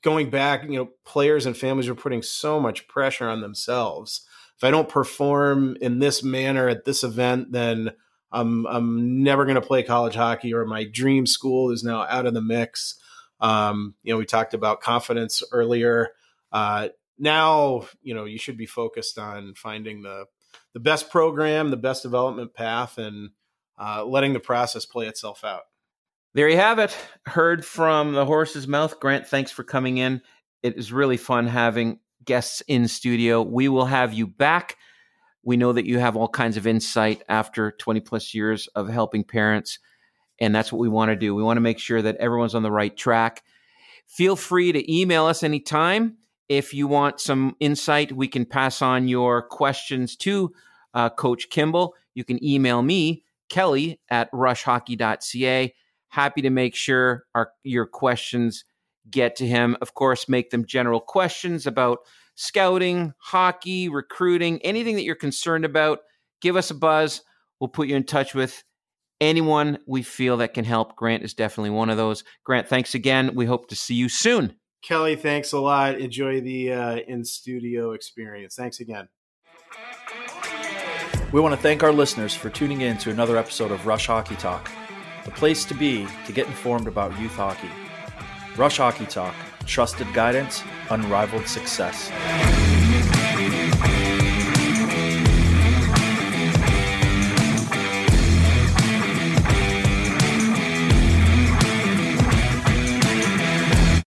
going 0.02 0.30
back 0.30 0.64
you 0.64 0.76
know 0.76 0.90
players 1.04 1.46
and 1.46 1.56
families 1.56 1.88
are 1.88 1.94
putting 1.94 2.22
so 2.22 2.60
much 2.60 2.88
pressure 2.88 3.28
on 3.28 3.40
themselves. 3.40 4.26
If 4.56 4.64
i 4.64 4.70
don't 4.70 4.88
perform 4.88 5.76
in 5.80 5.98
this 5.98 6.22
manner 6.22 6.68
at 6.68 6.84
this 6.84 7.02
event 7.04 7.52
then 7.52 7.90
i'm 8.32 8.66
i'm 8.66 9.22
never 9.22 9.44
going 9.44 9.56
to 9.56 9.60
play 9.60 9.82
college 9.82 10.14
hockey 10.14 10.54
or 10.54 10.64
my 10.64 10.84
dream 10.84 11.26
school 11.26 11.70
is 11.70 11.84
now 11.84 12.02
out 12.02 12.26
of 12.26 12.34
the 12.34 12.42
mix. 12.42 12.96
Um, 13.40 13.94
you 14.02 14.12
know 14.12 14.18
we 14.18 14.26
talked 14.26 14.54
about 14.54 14.80
confidence 14.80 15.42
earlier. 15.52 16.10
Uh, 16.50 16.88
now 17.18 17.86
you 18.02 18.14
know 18.14 18.24
you 18.24 18.38
should 18.38 18.56
be 18.56 18.66
focused 18.66 19.18
on 19.18 19.54
finding 19.54 20.02
the 20.02 20.26
the 20.72 20.80
best 20.80 21.10
program, 21.10 21.70
the 21.70 21.76
best 21.76 22.02
development 22.02 22.54
path, 22.54 22.98
and 22.98 23.30
uh, 23.78 24.04
letting 24.04 24.32
the 24.32 24.40
process 24.40 24.84
play 24.84 25.06
itself 25.06 25.44
out. 25.44 25.62
There 26.34 26.48
you 26.48 26.56
have 26.56 26.80
it. 26.80 26.96
Heard 27.26 27.64
from 27.64 28.12
the 28.12 28.26
horse's 28.26 28.66
mouth. 28.66 28.98
Grant, 28.98 29.26
thanks 29.26 29.52
for 29.52 29.62
coming 29.62 29.98
in. 29.98 30.20
It 30.62 30.76
is 30.76 30.92
really 30.92 31.16
fun 31.16 31.46
having 31.46 32.00
guests 32.24 32.60
in 32.66 32.88
studio. 32.88 33.42
We 33.42 33.68
will 33.68 33.84
have 33.84 34.12
you 34.12 34.26
back. 34.26 34.76
We 35.44 35.56
know 35.56 35.72
that 35.72 35.86
you 35.86 35.98
have 35.98 36.16
all 36.16 36.28
kinds 36.28 36.56
of 36.56 36.66
insight 36.66 37.22
after 37.28 37.70
20 37.70 38.00
plus 38.00 38.34
years 38.34 38.66
of 38.74 38.88
helping 38.88 39.22
parents. 39.22 39.78
And 40.40 40.52
that's 40.54 40.72
what 40.72 40.80
we 40.80 40.88
want 40.88 41.10
to 41.10 41.16
do. 41.16 41.34
We 41.34 41.42
want 41.44 41.58
to 41.58 41.62
make 41.62 41.78
sure 41.78 42.02
that 42.02 42.16
everyone's 42.16 42.54
on 42.56 42.62
the 42.64 42.72
right 42.72 42.96
track. 42.96 43.42
Feel 44.08 44.34
free 44.34 44.72
to 44.72 44.92
email 44.92 45.26
us 45.26 45.42
anytime. 45.42 46.16
If 46.48 46.74
you 46.74 46.86
want 46.86 47.20
some 47.20 47.56
insight, 47.60 48.12
we 48.12 48.28
can 48.28 48.44
pass 48.44 48.82
on 48.82 49.08
your 49.08 49.42
questions 49.42 50.16
to 50.16 50.52
uh, 50.92 51.10
Coach 51.10 51.48
Kimball. 51.50 51.94
You 52.14 52.24
can 52.24 52.42
email 52.44 52.82
me, 52.82 53.24
Kelly 53.48 54.00
at 54.10 54.30
rushhockey.ca. 54.32 55.74
Happy 56.08 56.42
to 56.42 56.50
make 56.50 56.74
sure 56.74 57.24
our, 57.34 57.50
your 57.62 57.86
questions 57.86 58.64
get 59.10 59.36
to 59.36 59.46
him. 59.46 59.76
Of 59.80 59.94
course, 59.94 60.28
make 60.28 60.50
them 60.50 60.64
general 60.64 61.00
questions 61.00 61.66
about 61.66 61.98
scouting, 62.36 63.14
hockey, 63.18 63.88
recruiting, 63.88 64.60
anything 64.62 64.96
that 64.96 65.04
you're 65.04 65.14
concerned 65.14 65.64
about. 65.64 66.00
Give 66.40 66.56
us 66.56 66.70
a 66.70 66.74
buzz. 66.74 67.22
We'll 67.60 67.68
put 67.68 67.88
you 67.88 67.96
in 67.96 68.04
touch 68.04 68.34
with 68.34 68.62
anyone 69.20 69.78
we 69.86 70.02
feel 70.02 70.36
that 70.38 70.54
can 70.54 70.64
help. 70.64 70.96
Grant 70.96 71.22
is 71.22 71.34
definitely 71.34 71.70
one 71.70 71.90
of 71.90 71.96
those. 71.96 72.24
Grant, 72.44 72.68
thanks 72.68 72.94
again. 72.94 73.34
We 73.34 73.46
hope 73.46 73.68
to 73.68 73.76
see 73.76 73.94
you 73.94 74.08
soon. 74.08 74.56
Kelly, 74.84 75.16
thanks 75.16 75.52
a 75.52 75.58
lot. 75.58 75.98
Enjoy 75.98 76.42
the 76.42 76.72
uh, 76.72 76.96
in 76.96 77.24
studio 77.24 77.92
experience. 77.92 78.54
Thanks 78.54 78.80
again. 78.80 79.08
We 81.32 81.40
want 81.40 81.54
to 81.54 81.60
thank 81.60 81.82
our 81.82 81.92
listeners 81.92 82.34
for 82.34 82.50
tuning 82.50 82.82
in 82.82 82.98
to 82.98 83.10
another 83.10 83.38
episode 83.38 83.72
of 83.72 83.86
Rush 83.86 84.06
Hockey 84.06 84.36
Talk, 84.36 84.70
the 85.24 85.30
place 85.30 85.64
to 85.64 85.74
be 85.74 86.06
to 86.26 86.32
get 86.32 86.46
informed 86.46 86.86
about 86.86 87.18
youth 87.18 87.34
hockey. 87.34 87.70
Rush 88.56 88.76
Hockey 88.76 89.06
Talk, 89.06 89.34
trusted 89.66 90.12
guidance, 90.12 90.62
unrivaled 90.90 91.48
success. 91.48 92.10